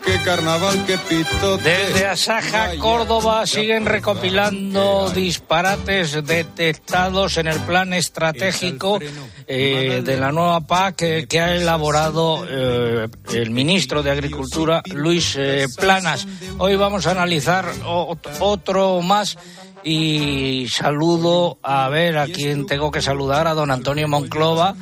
qué 0.07 0.19
carnaval, 0.25 0.85
qué 0.87 0.97
pito. 0.99 1.59
Desde 1.59 2.07
Asaja, 2.07 2.77
Córdoba, 2.79 3.47
siguen 3.47 3.85
recopilando 3.85 5.11
disparates 5.11 6.25
detectados 6.25 7.37
en 7.39 7.49
el 7.49 7.59
plan 7.61 7.93
estratégico 7.93 9.01
eh, 9.47 10.03
de 10.05 10.17
la 10.17 10.31
nueva 10.31 10.61
PAC 10.61 11.03
eh, 11.03 11.27
que 11.29 11.41
ha 11.41 11.55
elaborado 11.55 12.47
eh, 12.49 13.09
el 13.35 13.51
ministro 13.51 14.03
de 14.03 14.13
Agricultura, 14.13 14.83
Luis 14.95 15.37
Planas. 15.77 16.27
Hoy 16.59 16.77
vamos 16.77 17.07
a 17.07 17.11
analizar 17.11 17.67
otro 18.41 19.03
más 19.03 19.37
y 19.83 20.69
saludo 20.69 21.59
a 21.63 21.89
ver 21.89 22.19
a 22.19 22.27
quien 22.27 22.67
tengo 22.67 22.91
que 22.91 23.03
saludar, 23.03 23.47
a 23.47 23.55
don 23.55 23.71
Antonio 23.71 24.09
Monclova 24.09 24.77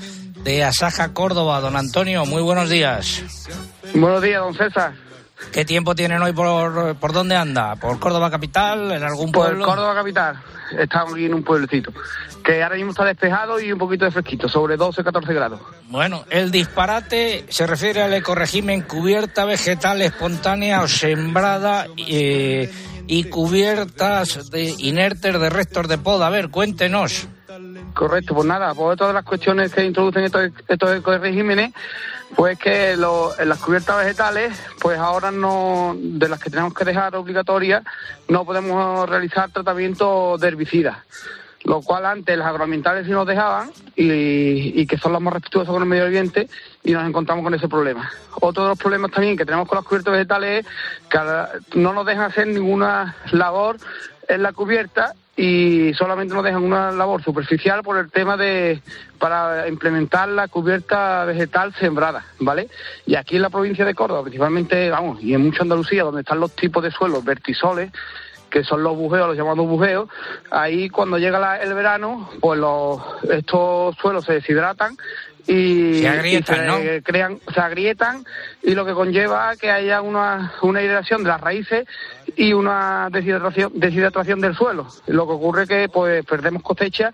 de 0.45 0.63
Asaja, 0.63 1.15
Córdoba. 1.15 1.61
Don 1.61 1.77
Antonio, 1.77 2.27
muy 2.27 2.43
buenos 2.43 2.69
días. 2.69 3.23
Buenos 3.95 4.23
días, 4.23 4.41
don 4.41 4.55
César. 4.55 4.95
¿Qué 5.53 5.65
tiempo 5.65 5.95
tienen 5.95 6.23
hoy 6.23 6.33
por, 6.33 6.97
por 6.97 7.13
dónde 7.13 7.37
anda? 7.37 7.77
¿Por 7.77 7.99
Córdoba 7.99 8.31
capital? 8.31 8.93
¿En 8.93 9.03
algún 9.03 9.33
pueblo? 9.33 9.65
Por 9.65 9.75
Córdoba 9.75 9.95
capital. 9.95 10.39
Estamos 10.79 11.15
aquí 11.15 11.27
en 11.27 11.35
un 11.35 11.45
pueblecito. 11.45 11.93
Que 12.45 12.63
ahora 12.63 12.77
mismo 12.77 12.91
está 12.91 13.05
despejado 13.05 13.61
y 13.61 13.73
un 13.73 13.79
poquito 13.79 14.05
de 14.05 14.11
fresquito, 14.11 14.49
sobre 14.49 14.77
12, 14.77 15.03
14 15.03 15.33
grados. 15.33 15.61
Bueno, 15.89 16.25
el 16.31 16.51
disparate 16.51 17.47
se 17.49 17.67
refiere 17.67 18.03
al 18.03 18.13
ecoregimen 18.15 18.83
cubierta 18.83 19.45
vegetal 19.45 20.03
espontánea 20.03 20.83
o 20.83 20.89
sembrada 20.89 21.87
eh, 21.97 22.71
y 23.07 23.25
cubiertas 23.25 24.51
de 24.51 24.75
inertes 24.79 25.41
de 25.41 25.51
restos 25.51 25.89
de 25.89 25.99
poda. 25.99 26.27
A 26.27 26.31
ver, 26.31 26.51
cuéntenos. 26.51 27.29
Correcto, 27.95 28.35
pues 28.35 28.47
nada, 28.47 28.75
por 28.75 28.97
todas 28.97 29.15
las 29.15 29.25
cuestiones 29.25 29.73
que 29.73 29.85
introducen 29.85 30.25
estos, 30.25 30.51
estos 30.67 30.97
ecoregímenes 30.97 31.73
pues 32.37 32.59
que 32.59 32.93
en 32.93 33.01
las 33.49 33.59
cubiertas 33.59 33.99
vegetales, 33.99 34.61
pues 34.81 34.99
ahora 34.99 35.31
no, 35.31 35.95
de 35.99 36.29
las 36.29 36.41
que 36.41 36.51
tenemos 36.51 36.75
que 36.75 36.85
dejar 36.85 37.15
obligatorias, 37.17 37.85
no 38.29 38.45
podemos 38.45 39.09
realizar 39.09 39.51
tratamiento 39.51 40.37
de 40.39 40.49
herbicidas. 40.49 40.99
Lo 41.65 41.81
cual 41.81 42.05
antes 42.05 42.37
las 42.37 42.49
agroambientales 42.49 43.07
sí 43.07 43.13
nos 43.13 43.27
dejaban 43.27 43.71
y, 43.97 44.87
que 44.87 44.99
son 44.99 45.15
las 45.15 45.23
más 45.23 45.33
respetuosas 45.33 45.73
con 45.73 45.83
el 45.83 45.89
medio 45.89 46.05
ambiente 46.05 46.49
y 46.83 46.93
nos 46.93 47.07
encontramos 47.09 47.43
con 47.43 47.55
ese 47.55 47.69
problema. 47.69 48.11
Otro 48.41 48.65
de 48.65 48.69
los 48.71 48.79
problemas 48.79 49.13
también 49.13 49.37
que 49.37 49.47
tenemos 49.47 49.67
con 49.67 49.77
las 49.77 49.85
cubiertas 49.87 50.13
vegetales 50.13 50.67
es 50.67 50.73
que 51.09 51.79
no 51.79 51.95
nos 51.95 52.05
dejan 52.05 52.25
hacer 52.25 52.49
ninguna 52.49 53.17
labor 53.33 53.79
en 54.29 54.43
la 54.43 54.53
cubierta 54.53 55.15
y 55.37 55.93
solamente 55.95 56.35
nos 56.35 56.45
dejan 56.45 56.63
una 56.63 56.93
labor 56.93 57.23
superficial 57.23 57.83
por 57.83 57.99
el 57.99 58.11
tema 58.11 58.37
de 58.37 58.81
para 59.19 59.69
implementar 59.69 60.29
la 60.29 60.49
cubierta 60.49 61.25
vegetal 61.25 61.75
sembrada, 61.75 62.25
¿vale? 62.39 62.69
Y 63.07 63.17
aquí 63.17 63.37
en 63.37 63.43
la 63.43 63.51
provincia 63.51 63.85
de 63.85 63.95
Córdoba, 63.95 64.23
principalmente, 64.23 64.91
vamos, 64.91 65.23
y 65.23 65.35
en 65.35 65.43
mucha 65.43 65.63
Andalucía, 65.63 66.05
donde 66.05 66.21
están 66.21 66.41
los 66.41 66.55
tipos 66.55 66.83
de 66.83 66.91
suelos 66.91 67.25
vertisoles, 67.25 67.91
que 68.51 68.63
son 68.63 68.85
los 68.85 68.97
bujeos, 68.97 69.27
los 69.27 69.37
llamados 69.37 69.67
bujeos, 69.67 70.09
ahí 70.51 70.89
cuando 70.89 71.19
llega 71.19 71.57
el 71.61 71.75
verano, 71.75 72.31
pues 72.41 72.61
los, 72.61 73.01
estos 73.29 73.97
suelos 73.97 74.25
se 74.25 74.35
deshidratan 74.35 74.97
y 75.47 76.01
se 76.01 76.09
agrietan, 76.09 77.03
crean, 77.03 77.39
se 77.53 77.61
agrietan 77.61 78.25
y 78.63 78.75
lo 78.75 78.87
que 78.87 78.95
conlleva 78.95 79.55
que 79.57 79.71
haya 79.71 80.01
una, 80.01 80.55
una 80.63 80.83
hidratación 80.83 81.23
de 81.23 81.29
las 81.29 81.41
raíces 81.41 81.87
y 82.37 82.53
una 82.55 83.09
deshidratación, 83.11 83.73
deshidratación 83.75 84.41
del 84.41 84.57
suelo. 84.57 84.87
Lo 85.07 85.27
que 85.27 85.33
ocurre 85.33 85.63
es 85.65 85.69
que 85.69 85.89
pues 85.89 86.25
perdemos 86.25 86.63
cosecha 86.63 87.13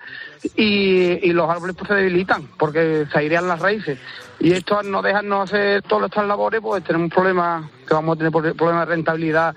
y, 0.55 1.29
y 1.29 1.33
los 1.33 1.51
árboles 1.51 1.75
pues, 1.77 1.89
se 1.89 1.95
debilitan 1.95 2.47
porque 2.57 3.07
se 3.11 3.19
airean 3.19 3.49
las 3.49 3.59
raíces. 3.59 3.99
Y 4.39 4.53
esto 4.53 4.79
al 4.79 4.91
no 4.91 5.03
dejarnos 5.03 5.51
hacer 5.51 5.83
todas 5.83 6.09
estas 6.09 6.27
labores, 6.27 6.61
pues 6.63 6.85
tenemos 6.85 7.07
un 7.07 7.11
problema, 7.11 7.71
que 7.87 7.95
vamos 7.95 8.15
a 8.15 8.19
tener 8.19 8.33
problemas 8.33 8.89
de 8.89 8.95
rentabilidad 8.95 9.55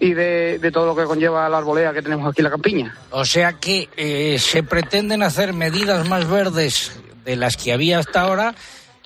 y 0.00 0.12
de, 0.12 0.58
de, 0.58 0.70
todo 0.70 0.86
lo 0.86 0.96
que 0.96 1.04
conlleva 1.04 1.48
la 1.48 1.58
arbolea 1.58 1.92
que 1.92 2.02
tenemos 2.02 2.30
aquí 2.30 2.40
en 2.40 2.44
la 2.44 2.50
campiña. 2.50 2.96
O 3.10 3.24
sea 3.24 3.54
que 3.54 3.88
eh, 3.96 4.38
se 4.38 4.62
pretenden 4.62 5.22
hacer 5.22 5.54
medidas 5.54 6.06
más 6.08 6.28
verdes 6.28 7.00
de 7.28 7.36
las 7.36 7.58
que 7.58 7.74
había 7.74 7.98
hasta 7.98 8.22
ahora 8.22 8.54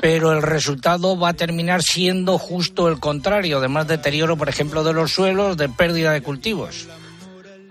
pero 0.01 0.33
el 0.33 0.43
resultado 0.43 1.17
va 1.17 1.29
a 1.29 1.35
terminar 1.35 1.81
siendo 1.81 2.37
justo 2.37 2.89
el 2.89 2.99
contrario, 2.99 3.61
de 3.61 3.69
más 3.69 3.87
deterioro, 3.87 4.37
por 4.37 4.49
ejemplo, 4.49 4.83
de 4.83 4.93
los 4.93 5.13
suelos, 5.13 5.57
de 5.57 5.69
pérdida 5.69 6.11
de 6.11 6.23
cultivos. 6.23 6.89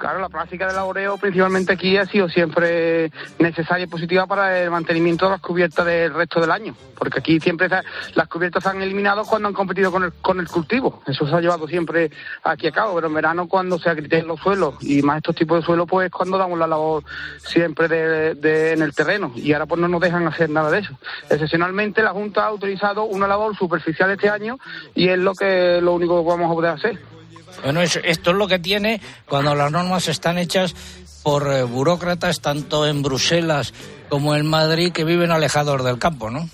Claro, 0.02 0.20
la 0.20 0.30
práctica 0.30 0.66
del 0.66 0.78
laboreo 0.78 1.16
principalmente 1.20 1.74
aquí 1.74 1.96
ha 1.96 2.08
sido 2.08 2.28
siempre 2.28 3.12
necesaria 3.38 3.84
y 3.84 3.88
positiva 3.88 4.26
para 4.26 4.60
el 4.60 4.72
mantenimiento 4.72 5.26
de 5.26 5.34
las 5.34 5.42
cubiertas 5.42 5.86
del 5.86 6.12
resto 6.12 6.42
del 6.42 6.50
año, 6.50 6.74
porque 6.98 7.20
aquí 7.20 7.40
siempre 7.40 7.70
las 8.16 8.28
cubiertas 8.28 8.64
se 8.64 8.70
han 8.70 8.82
eliminado 8.82 9.24
cuando 9.26 9.48
han 9.48 9.54
competido 9.54 9.92
con 9.92 10.04
el, 10.06 10.14
con 10.14 10.40
el 10.40 10.48
cultivo. 10.48 11.04
Eso 11.06 11.28
se 11.28 11.36
ha 11.36 11.40
llevado 11.40 11.68
siempre 11.68 12.10
aquí 12.44 12.66
a 12.66 12.72
cabo, 12.72 12.96
pero 12.96 13.10
en 13.10 13.14
verano 13.14 13.48
cuando 13.48 13.78
se 13.78 13.92
agriten 13.92 14.26
los 14.26 14.40
suelos 14.40 14.74
y 14.82 15.04
más 15.04 15.18
estos 15.18 15.36
tipos 15.36 15.60
de 15.60 15.66
suelos, 15.68 15.86
pues 15.88 16.10
cuando 16.10 16.40
damos 16.40 16.58
la 16.58 16.66
labor 16.66 17.04
siempre 17.38 18.32
en 18.32 18.82
el 18.82 18.96
terreno 18.96 19.32
y 19.36 19.54
ahora 19.54 19.68
pues 19.68 19.80
no 19.80 19.88
nos 19.88 20.02
dejan 20.02 20.26
hacer 20.26 20.50
nada 20.50 20.72
de 20.72 20.80
eso. 20.80 20.98
Excepcionalmente 21.30 22.02
la 22.02 22.10
Junta 22.10 22.48
ha 22.48 22.52
utilizado 22.52 23.04
una 23.04 23.28
labor 23.28 23.56
superficial 23.56 24.10
este 24.10 24.30
año 24.30 24.58
y 24.96 25.10
es 25.10 25.20
lo 25.20 25.36
que 25.36 25.80
lo 25.80 25.94
único 25.94 26.24
que 26.24 26.28
vamos 26.28 26.50
a 26.50 26.56
poder 26.56 26.72
hacer. 26.72 27.21
Bueno, 27.64 27.82
esto 27.82 28.32
es 28.32 28.38
lo 28.38 28.48
que 28.48 28.60
tiene 28.60 29.02
cuando 29.28 29.56
las 29.56 29.72
normas 29.72 30.08
están 30.08 30.38
hechas 30.38 30.76
por 31.24 31.52
eh, 31.52 31.64
burócratas 31.64 32.42
tanto 32.42 32.88
en 32.88 33.04
Bruselas 33.04 33.74
como 34.10 34.36
en 34.36 34.48
Madrid 34.48 34.92
que 34.92 35.04
viven 35.04 35.32
alejados 35.32 35.84
del 35.84 36.00
campo, 36.00 36.30
¿no? 36.30 36.50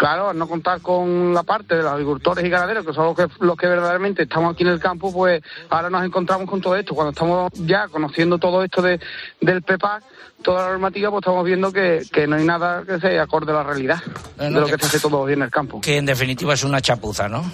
Claro, 0.00 0.30
al 0.30 0.38
no 0.38 0.48
contar 0.48 0.80
con 0.80 1.34
la 1.34 1.42
parte 1.42 1.76
de 1.76 1.82
los 1.82 1.92
agricultores 1.92 2.42
y 2.42 2.48
ganaderos, 2.48 2.86
que 2.86 2.94
son 2.94 3.04
los 3.04 3.14
que, 3.14 3.26
los 3.40 3.54
que 3.54 3.66
verdaderamente 3.66 4.22
estamos 4.22 4.54
aquí 4.54 4.62
en 4.62 4.70
el 4.70 4.80
campo, 4.80 5.12
pues 5.12 5.42
ahora 5.68 5.90
nos 5.90 6.02
encontramos 6.02 6.48
con 6.48 6.58
todo 6.58 6.74
esto. 6.74 6.94
Cuando 6.94 7.10
estamos 7.10 7.52
ya 7.66 7.86
conociendo 7.86 8.38
todo 8.38 8.64
esto 8.64 8.80
de, 8.80 8.98
del 9.42 9.60
PEPAC, 9.60 10.02
toda 10.42 10.64
la 10.64 10.70
normativa, 10.70 11.10
pues 11.10 11.20
estamos 11.20 11.44
viendo 11.44 11.70
que, 11.70 12.00
que 12.10 12.26
no 12.26 12.36
hay 12.36 12.44
nada 12.46 12.82
que 12.82 12.98
se 12.98 13.20
acorde 13.20 13.52
a 13.52 13.56
la 13.56 13.62
realidad 13.62 14.02
de 14.38 14.50
lo 14.50 14.64
que, 14.64 14.76
que 14.76 14.78
se 14.78 14.86
hace 14.86 15.00
todo 15.00 15.26
bien 15.26 15.40
en 15.40 15.44
el 15.44 15.50
campo. 15.50 15.82
Que 15.82 15.98
en 15.98 16.06
definitiva 16.06 16.54
es 16.54 16.64
una 16.64 16.80
chapuza, 16.80 17.28
¿no? 17.28 17.44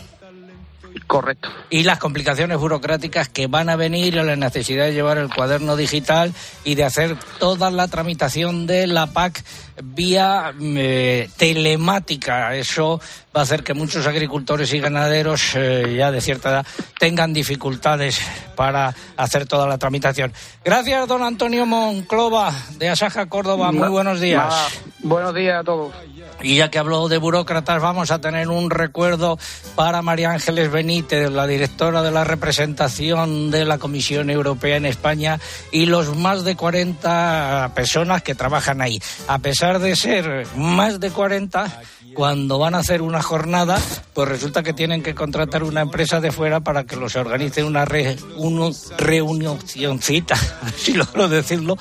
Correcto. 1.06 1.48
Y 1.70 1.84
las 1.84 1.98
complicaciones 1.98 2.58
burocráticas 2.58 3.28
que 3.28 3.46
van 3.46 3.68
a 3.68 3.76
venir 3.76 4.18
a 4.18 4.24
la 4.24 4.34
necesidad 4.34 4.86
de 4.86 4.92
llevar 4.92 5.18
el 5.18 5.32
cuaderno 5.32 5.76
digital 5.76 6.32
y 6.64 6.74
de 6.74 6.84
hacer 6.84 7.16
toda 7.38 7.70
la 7.70 7.86
tramitación 7.86 8.66
de 8.66 8.88
la 8.88 9.06
PAC 9.06 9.44
vía 9.82 10.52
eh, 10.60 11.30
telemática. 11.36 12.56
Eso 12.56 13.00
va 13.36 13.40
a 13.40 13.42
hacer 13.42 13.62
que 13.62 13.74
muchos 13.74 14.06
agricultores 14.06 14.72
y 14.72 14.80
ganaderos 14.80 15.54
eh, 15.56 15.94
ya 15.98 16.10
de 16.10 16.22
cierta 16.22 16.48
edad 16.48 16.66
tengan 16.98 17.34
dificultades 17.34 18.18
para 18.56 18.94
hacer 19.18 19.46
toda 19.46 19.66
la 19.66 19.76
tramitación. 19.76 20.32
Gracias, 20.64 21.06
don 21.06 21.22
Antonio 21.22 21.66
Monclova, 21.66 22.50
de 22.78 22.88
Asaja, 22.88 23.26
Córdoba. 23.26 23.72
Muy 23.72 23.88
buenos 23.88 24.20
días. 24.20 24.54
buenos 25.02 25.34
días 25.34 25.60
a 25.60 25.64
todos. 25.64 25.92
Y 26.40 26.56
ya 26.56 26.70
que 26.70 26.78
habló 26.78 27.08
de 27.08 27.18
burócratas, 27.18 27.82
vamos 27.82 28.10
a 28.10 28.20
tener 28.20 28.48
un 28.48 28.70
recuerdo 28.70 29.38
para 29.74 30.00
María 30.00 30.30
Ángeles 30.30 30.70
Benítez, 30.70 31.30
la 31.30 31.46
directora 31.46 32.02
de 32.02 32.10
la 32.10 32.24
representación 32.24 33.50
de 33.50 33.64
la 33.64 33.78
Comisión 33.78 34.30
Europea 34.30 34.76
en 34.76 34.86
España, 34.86 35.38
y 35.72 35.86
los 35.86 36.16
más 36.16 36.44
de 36.44 36.56
40 36.56 37.72
personas 37.74 38.22
que 38.22 38.34
trabajan 38.34 38.80
ahí. 38.80 39.00
A 39.28 39.38
pesar 39.38 39.78
de 39.78 39.96
ser 39.96 40.46
más 40.56 41.00
de 41.00 41.10
40, 41.10 41.82
cuando 42.14 42.58
van 42.58 42.74
a 42.74 42.78
hacer 42.78 43.02
una 43.02 43.22
jornada, 43.26 43.78
pues 44.14 44.28
resulta 44.28 44.62
que 44.62 44.72
tienen 44.72 45.02
que 45.02 45.14
contratar 45.14 45.64
una 45.64 45.80
empresa 45.80 46.20
de 46.20 46.30
fuera 46.30 46.60
para 46.60 46.84
que 46.84 46.94
los 46.94 47.16
organice 47.16 47.64
una, 47.64 47.84
re, 47.84 48.16
una 48.36 48.70
reunioncita, 48.96 50.36
si 50.76 50.92
logro 50.94 51.28
decirlo, 51.28 51.76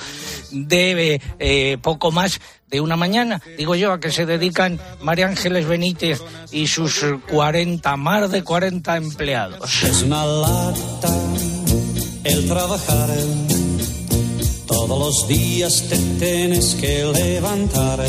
de 0.52 1.22
eh, 1.38 1.78
poco 1.84 2.12
más 2.12 2.42
de 2.68 2.82
una 2.82 2.96
mañana. 2.96 3.42
digo 3.58 3.76
yo, 3.76 3.92
a 3.92 4.00
que 4.00 4.12
se 4.12 4.26
dedican 4.26 4.80
María 5.02 5.28
Ángeles 5.28 5.68
Benítez 5.68 6.20
y 6.52 6.66
sus 6.66 7.06
40, 7.30 7.96
más 7.96 8.32
de 8.32 8.44
40 8.44 8.98
empleados. 8.98 9.84
Es 9.84 10.02
una 10.02 10.26
lata 10.26 11.14
el 12.24 12.48
trabajar. 12.48 13.10
Todos 14.66 15.00
los 15.00 15.28
días 15.28 15.84
te 15.90 15.98
tienes 16.20 16.74
que 16.76 17.06
levantar. 17.06 18.00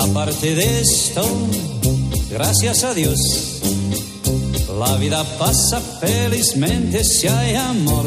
Aparte 0.00 0.54
de 0.54 0.80
esto, 0.80 1.22
gracias 2.30 2.84
a 2.84 2.94
Dios, 2.94 3.18
la 4.78 4.96
vida 4.96 5.24
pasa 5.38 5.80
felizmente 5.80 7.02
si 7.02 7.26
hay 7.26 7.56
amor. 7.56 8.06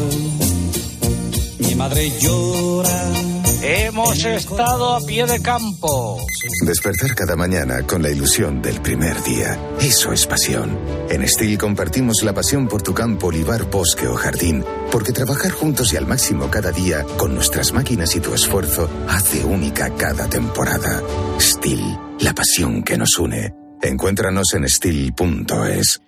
Mi 1.59 1.75
madre 1.75 2.13
llora. 2.21 3.30
Hemos 3.63 4.25
estado 4.25 4.95
a 4.95 5.01
pie 5.01 5.25
de 5.27 5.39
campo. 5.41 6.17
Despertar 6.65 7.13
cada 7.13 7.35
mañana 7.35 7.85
con 7.85 8.01
la 8.01 8.09
ilusión 8.09 8.59
del 8.59 8.81
primer 8.81 9.21
día. 9.21 9.59
Eso 9.79 10.11
es 10.11 10.25
pasión. 10.25 10.79
En 11.09 11.27
Steel 11.27 11.59
compartimos 11.59 12.23
la 12.23 12.33
pasión 12.33 12.67
por 12.67 12.81
tu 12.81 12.93
campo, 12.93 13.27
olivar, 13.27 13.69
bosque 13.69 14.07
o 14.07 14.15
jardín, 14.15 14.65
porque 14.91 15.11
trabajar 15.11 15.51
juntos 15.51 15.93
y 15.93 15.97
al 15.97 16.07
máximo 16.07 16.49
cada 16.49 16.71
día, 16.71 17.05
con 17.17 17.35
nuestras 17.35 17.71
máquinas 17.71 18.15
y 18.15 18.19
tu 18.19 18.33
esfuerzo, 18.33 18.89
hace 19.07 19.43
única 19.45 19.93
cada 19.95 20.27
temporada. 20.27 21.03
Steel, 21.39 21.99
la 22.19 22.33
pasión 22.33 22.81
que 22.81 22.97
nos 22.97 23.17
une. 23.19 23.53
Encuéntranos 23.81 24.53
en 24.55 24.67
steel.es. 24.67 26.01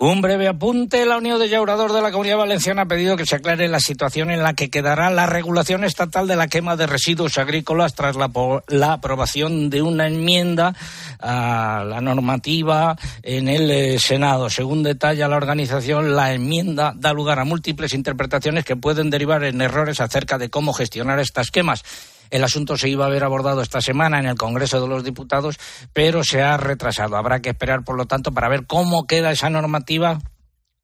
Un 0.00 0.20
breve 0.20 0.46
apunte. 0.46 1.04
La 1.04 1.16
Unión 1.16 1.40
de 1.40 1.48
Llaurador 1.48 1.92
de 1.92 2.00
la 2.00 2.12
Comunidad 2.12 2.36
Valenciana 2.36 2.82
ha 2.82 2.86
pedido 2.86 3.16
que 3.16 3.26
se 3.26 3.34
aclare 3.34 3.66
la 3.66 3.80
situación 3.80 4.30
en 4.30 4.44
la 4.44 4.54
que 4.54 4.70
quedará 4.70 5.10
la 5.10 5.26
regulación 5.26 5.82
estatal 5.82 6.28
de 6.28 6.36
la 6.36 6.46
quema 6.46 6.76
de 6.76 6.86
residuos 6.86 7.36
agrícolas 7.36 7.96
tras 7.96 8.14
la, 8.14 8.92
aprobación 8.92 9.70
de 9.70 9.82
una 9.82 10.06
enmienda 10.06 10.72
a 11.18 11.84
la 11.84 12.00
normativa 12.00 12.96
en 13.24 13.48
el 13.48 13.68
eh, 13.72 13.98
Senado. 13.98 14.48
Según 14.50 14.84
detalla 14.84 15.26
la 15.26 15.36
organización, 15.36 16.14
la 16.14 16.32
enmienda 16.32 16.94
da 16.94 17.12
lugar 17.12 17.40
a 17.40 17.44
múltiples 17.44 17.92
interpretaciones 17.92 18.64
que 18.64 18.76
pueden 18.76 19.10
derivar 19.10 19.42
en 19.42 19.60
errores 19.60 20.00
acerca 20.00 20.38
de 20.38 20.48
cómo 20.48 20.74
gestionar 20.74 21.18
estas 21.18 21.50
quemas. 21.50 21.82
El 22.30 22.44
asunto 22.44 22.76
se 22.76 22.88
iba 22.88 23.04
a 23.04 23.08
haber 23.08 23.24
abordado 23.24 23.62
esta 23.62 23.80
semana 23.80 24.18
en 24.18 24.26
el 24.26 24.36
Congreso 24.36 24.80
de 24.80 24.88
los 24.88 25.04
Diputados, 25.04 25.58
pero 25.92 26.24
se 26.24 26.42
ha 26.42 26.56
retrasado. 26.56 27.16
Habrá 27.16 27.40
que 27.40 27.50
esperar, 27.50 27.84
por 27.84 27.96
lo 27.96 28.06
tanto, 28.06 28.32
para 28.32 28.48
ver 28.48 28.66
cómo 28.66 29.06
queda 29.06 29.30
esa 29.30 29.50
normativa 29.50 30.20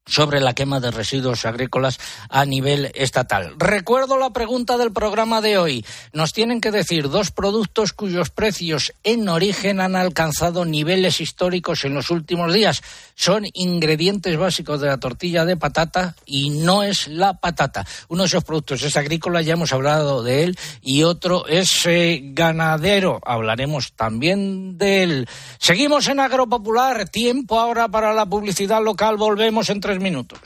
sobre 0.05 0.39
la 0.39 0.53
quema 0.53 0.79
de 0.79 0.91
residuos 0.91 1.45
agrícolas 1.45 1.99
a 2.29 2.45
nivel 2.45 2.91
estatal. 2.95 3.53
Recuerdo 3.57 4.17
la 4.17 4.31
pregunta 4.31 4.77
del 4.77 4.91
programa 4.91 5.41
de 5.41 5.57
hoy. 5.57 5.85
Nos 6.13 6.33
tienen 6.33 6.61
que 6.61 6.71
decir 6.71 7.09
dos 7.09 7.31
productos 7.31 7.93
cuyos 7.93 8.29
precios 8.29 8.93
en 9.03 9.27
origen 9.29 9.81
han 9.81 9.95
alcanzado 9.95 10.65
niveles 10.65 11.21
históricos 11.21 11.85
en 11.85 11.93
los 11.93 12.11
últimos 12.11 12.53
días. 12.53 12.81
Son 13.15 13.45
ingredientes 13.53 14.37
básicos 14.37 14.81
de 14.81 14.87
la 14.87 14.99
tortilla 14.99 15.45
de 15.45 15.57
patata 15.57 16.15
y 16.25 16.49
no 16.49 16.83
es 16.83 17.07
la 17.07 17.33
patata. 17.33 17.85
Uno 18.07 18.23
de 18.23 18.27
esos 18.27 18.43
productos 18.43 18.83
es 18.83 18.97
agrícola, 18.97 19.41
ya 19.41 19.53
hemos 19.53 19.73
hablado 19.73 20.23
de 20.23 20.43
él, 20.43 20.57
y 20.81 21.03
otro 21.03 21.47
es 21.47 21.85
eh, 21.85 22.21
ganadero. 22.23 23.19
Hablaremos 23.25 23.93
también 23.93 24.77
de 24.77 25.03
él. 25.03 25.29
Seguimos 25.57 26.07
en 26.07 26.19
Agropopular. 26.19 27.09
Tiempo 27.09 27.59
ahora 27.59 27.87
para 27.87 28.13
la 28.13 28.25
publicidad 28.25 28.83
local. 28.83 29.17
Volvemos 29.17 29.69
en 29.69 29.81
tres 29.95 30.03
minutos. 30.03 30.39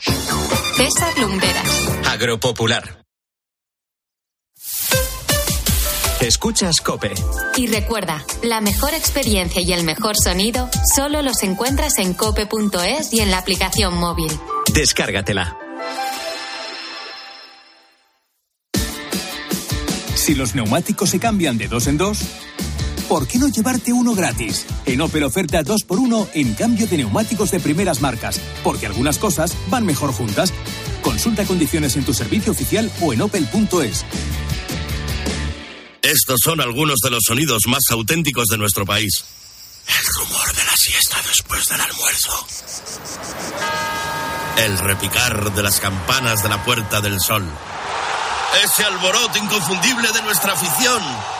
César 0.76 1.18
Lumberas. 1.18 1.88
Agropopular. 2.06 3.04
Escuchas 6.20 6.80
Cope. 6.80 7.12
Y 7.56 7.66
recuerda, 7.66 8.24
la 8.42 8.60
mejor 8.60 8.94
experiencia 8.94 9.60
y 9.62 9.72
el 9.72 9.84
mejor 9.84 10.16
sonido 10.16 10.68
solo 10.94 11.22
los 11.22 11.42
encuentras 11.42 11.98
en 11.98 12.14
cope.es 12.14 13.12
y 13.12 13.20
en 13.20 13.30
la 13.30 13.38
aplicación 13.38 13.96
móvil. 13.96 14.30
Descárgatela. 14.72 15.56
Si 20.14 20.34
los 20.34 20.54
neumáticos 20.54 21.10
se 21.10 21.18
cambian 21.18 21.58
de 21.58 21.66
dos 21.66 21.86
en 21.86 21.96
dos, 21.96 22.20
¿por 23.10 23.26
qué 23.26 23.40
no 23.40 23.48
llevarte 23.48 23.92
uno 23.92 24.14
gratis? 24.14 24.64
En 24.86 25.00
Opel 25.00 25.24
oferta 25.24 25.64
2x1 25.64 26.28
en 26.34 26.54
cambio 26.54 26.86
de 26.86 26.98
neumáticos 26.98 27.50
de 27.50 27.58
primeras 27.58 28.00
marcas, 28.00 28.40
porque 28.62 28.86
algunas 28.86 29.18
cosas 29.18 29.56
van 29.66 29.84
mejor 29.84 30.12
juntas. 30.12 30.52
Consulta 31.02 31.44
condiciones 31.44 31.96
en 31.96 32.04
tu 32.04 32.14
servicio 32.14 32.52
oficial 32.52 32.88
o 33.00 33.12
en 33.12 33.22
opel.es. 33.22 34.04
Estos 36.02 36.38
son 36.40 36.60
algunos 36.60 37.00
de 37.02 37.10
los 37.10 37.24
sonidos 37.26 37.66
más 37.66 37.82
auténticos 37.90 38.46
de 38.46 38.58
nuestro 38.58 38.86
país. 38.86 39.24
El 39.88 40.06
rumor 40.20 40.54
de 40.54 40.64
la 40.64 40.76
siesta 40.76 41.16
después 41.26 41.68
del 41.68 41.80
almuerzo. 41.80 42.46
El 44.56 44.78
repicar 44.78 45.52
de 45.52 45.62
las 45.64 45.80
campanas 45.80 46.44
de 46.44 46.48
la 46.48 46.64
Puerta 46.64 47.00
del 47.00 47.18
Sol. 47.18 47.44
Ese 48.64 48.84
alboroto 48.84 49.36
inconfundible 49.36 50.12
de 50.12 50.22
nuestra 50.22 50.52
afición. 50.52 51.39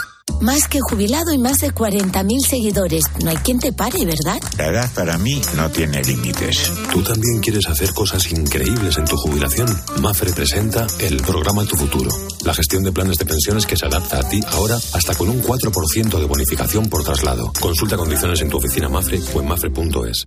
Más 0.41 0.67
que 0.67 0.79
jubilado 0.79 1.31
y 1.31 1.37
más 1.37 1.57
de 1.57 1.71
40.000 1.71 2.47
seguidores. 2.47 3.03
No 3.23 3.29
hay 3.29 3.37
quien 3.37 3.59
te 3.59 3.71
pare, 3.71 4.03
¿verdad? 4.05 4.39
La 4.57 4.67
edad 4.67 4.89
para 4.95 5.19
mí 5.19 5.39
no 5.55 5.69
tiene 5.69 6.03
límites. 6.03 6.71
¿Tú 6.91 7.03
también 7.03 7.39
quieres 7.41 7.67
hacer 7.67 7.93
cosas 7.93 8.31
increíbles 8.31 8.97
en 8.97 9.05
tu 9.05 9.15
jubilación? 9.17 9.67
Mafre 9.99 10.33
presenta 10.33 10.87
el 10.99 11.17
programa 11.17 11.63
Tu 11.65 11.77
Futuro. 11.77 12.09
La 12.43 12.55
gestión 12.55 12.83
de 12.83 12.91
planes 12.91 13.17
de 13.17 13.25
pensiones 13.25 13.67
que 13.67 13.77
se 13.77 13.85
adapta 13.85 14.17
a 14.17 14.29
ti 14.29 14.41
ahora 14.47 14.77
hasta 14.93 15.13
con 15.13 15.29
un 15.29 15.43
4% 15.43 16.19
de 16.19 16.25
bonificación 16.25 16.89
por 16.89 17.03
traslado. 17.03 17.53
Consulta 17.59 17.95
condiciones 17.95 18.41
en 18.41 18.49
tu 18.49 18.57
oficina 18.57 18.89
Mafre 18.89 19.19
o 19.35 19.41
en 19.41 19.47
mafre.es. 19.47 20.25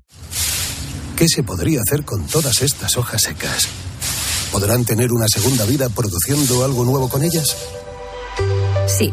¿Qué 1.17 1.29
se 1.29 1.43
podría 1.43 1.81
hacer 1.81 2.05
con 2.05 2.25
todas 2.29 2.63
estas 2.63 2.97
hojas 2.97 3.21
secas? 3.21 3.67
¿Podrán 4.53 4.85
tener 4.85 5.13
una 5.13 5.27
segunda 5.27 5.65
vida 5.65 5.89
produciendo 5.89 6.65
algo 6.65 6.85
nuevo 6.85 7.09
con 7.09 7.25
ellas? 7.25 7.57
Sí, 8.87 9.13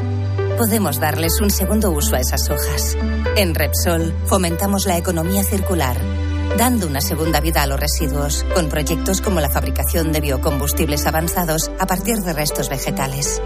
podemos 0.62 1.00
darles 1.00 1.42
un 1.42 1.50
segundo 1.50 1.90
uso 1.90 2.16
a 2.16 2.20
esas 2.20 2.48
hojas. 2.52 2.96
En 3.36 3.56
Repsol 3.56 4.14
fomentamos 4.28 4.86
la 4.86 4.96
economía 4.96 5.44
circular, 5.44 6.00
dando 6.56 6.86
una 6.86 7.02
segunda 7.02 7.40
vida 7.40 7.64
a 7.64 7.66
los 7.66 7.80
residuos, 7.80 8.46
con 8.54 8.70
proyectos 8.70 9.22
como 9.22 9.42
la 9.42 9.50
fabricación 9.50 10.12
de 10.12 10.22
biocombustibles 10.22 11.08
avanzados 11.08 11.72
a 11.80 11.88
partir 11.88 12.18
de 12.18 12.34
restos 12.34 12.70
vegetales. 12.70 13.42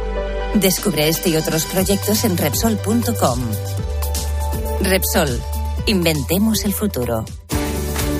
Descubre 0.56 1.08
este 1.08 1.30
y 1.30 1.38
otros 1.38 1.64
proyectos 1.68 2.26
en 2.26 2.36
Repsol.com. 2.36 3.40
Repsol, 4.82 5.42
inventemos 5.86 6.66
el 6.66 6.74
futuro. 6.74 7.24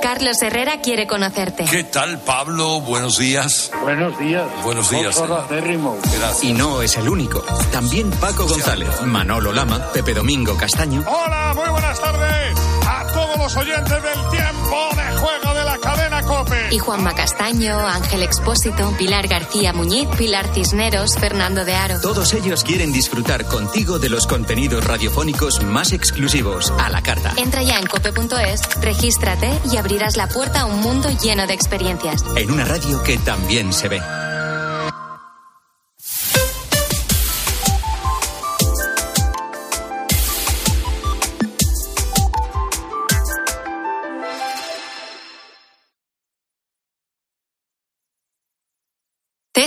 Carlos 0.00 0.40
Herrera 0.42 0.80
quiere 0.80 1.06
conocerte. 1.06 1.64
¿Qué 1.64 1.84
tal, 1.84 2.18
Pablo? 2.20 2.80
Buenos 2.80 3.18
días. 3.18 3.70
Buenos 3.82 4.18
días. 4.18 4.46
Buenos 4.64 4.90
días. 4.90 5.16
Gracias. 5.18 6.44
Y 6.44 6.52
no 6.52 6.82
es 6.82 6.96
el 6.96 7.08
único. 7.08 7.40
También 7.72 8.10
Paco 8.10 8.46
González, 8.46 9.02
Manolo 9.02 9.52
Lama, 9.52 9.92
Pepe 9.92 10.14
Domingo 10.14 10.56
Castaño. 10.56 11.04
Hola, 11.06 11.52
muy 11.54 11.68
buenas 11.68 12.00
tardes 12.00 12.79
a 12.90 13.06
todos 13.06 13.38
los 13.38 13.56
oyentes 13.56 14.02
del 14.02 14.28
tiempo 14.30 14.88
de 14.96 15.18
juego 15.18 15.54
de 15.54 15.64
la 15.64 15.78
cadena 15.78 16.22
Cope. 16.22 16.68
Y 16.70 16.78
Juanma 16.78 17.14
Castaño, 17.14 17.78
Ángel 17.78 18.22
Expósito, 18.22 18.92
Pilar 18.98 19.28
García 19.28 19.72
Muñiz, 19.72 20.08
Pilar 20.18 20.52
Cisneros, 20.52 21.16
Fernando 21.16 21.64
de 21.64 21.74
Aro. 21.74 22.00
Todos 22.00 22.34
ellos 22.34 22.64
quieren 22.64 22.92
disfrutar 22.92 23.46
contigo 23.46 23.98
de 23.98 24.08
los 24.08 24.26
contenidos 24.26 24.84
radiofónicos 24.84 25.62
más 25.62 25.92
exclusivos 25.92 26.72
a 26.78 26.90
la 26.90 27.00
carta. 27.02 27.32
Entra 27.36 27.62
ya 27.62 27.78
en 27.78 27.86
cope.es, 27.86 28.80
regístrate 28.80 29.50
y 29.72 29.76
abrirás 29.76 30.16
la 30.16 30.26
puerta 30.26 30.62
a 30.62 30.66
un 30.66 30.80
mundo 30.80 31.08
lleno 31.22 31.46
de 31.46 31.54
experiencias. 31.54 32.24
En 32.36 32.50
una 32.50 32.64
radio 32.64 33.02
que 33.02 33.18
también 33.18 33.72
se 33.72 33.88
ve. 33.88 34.19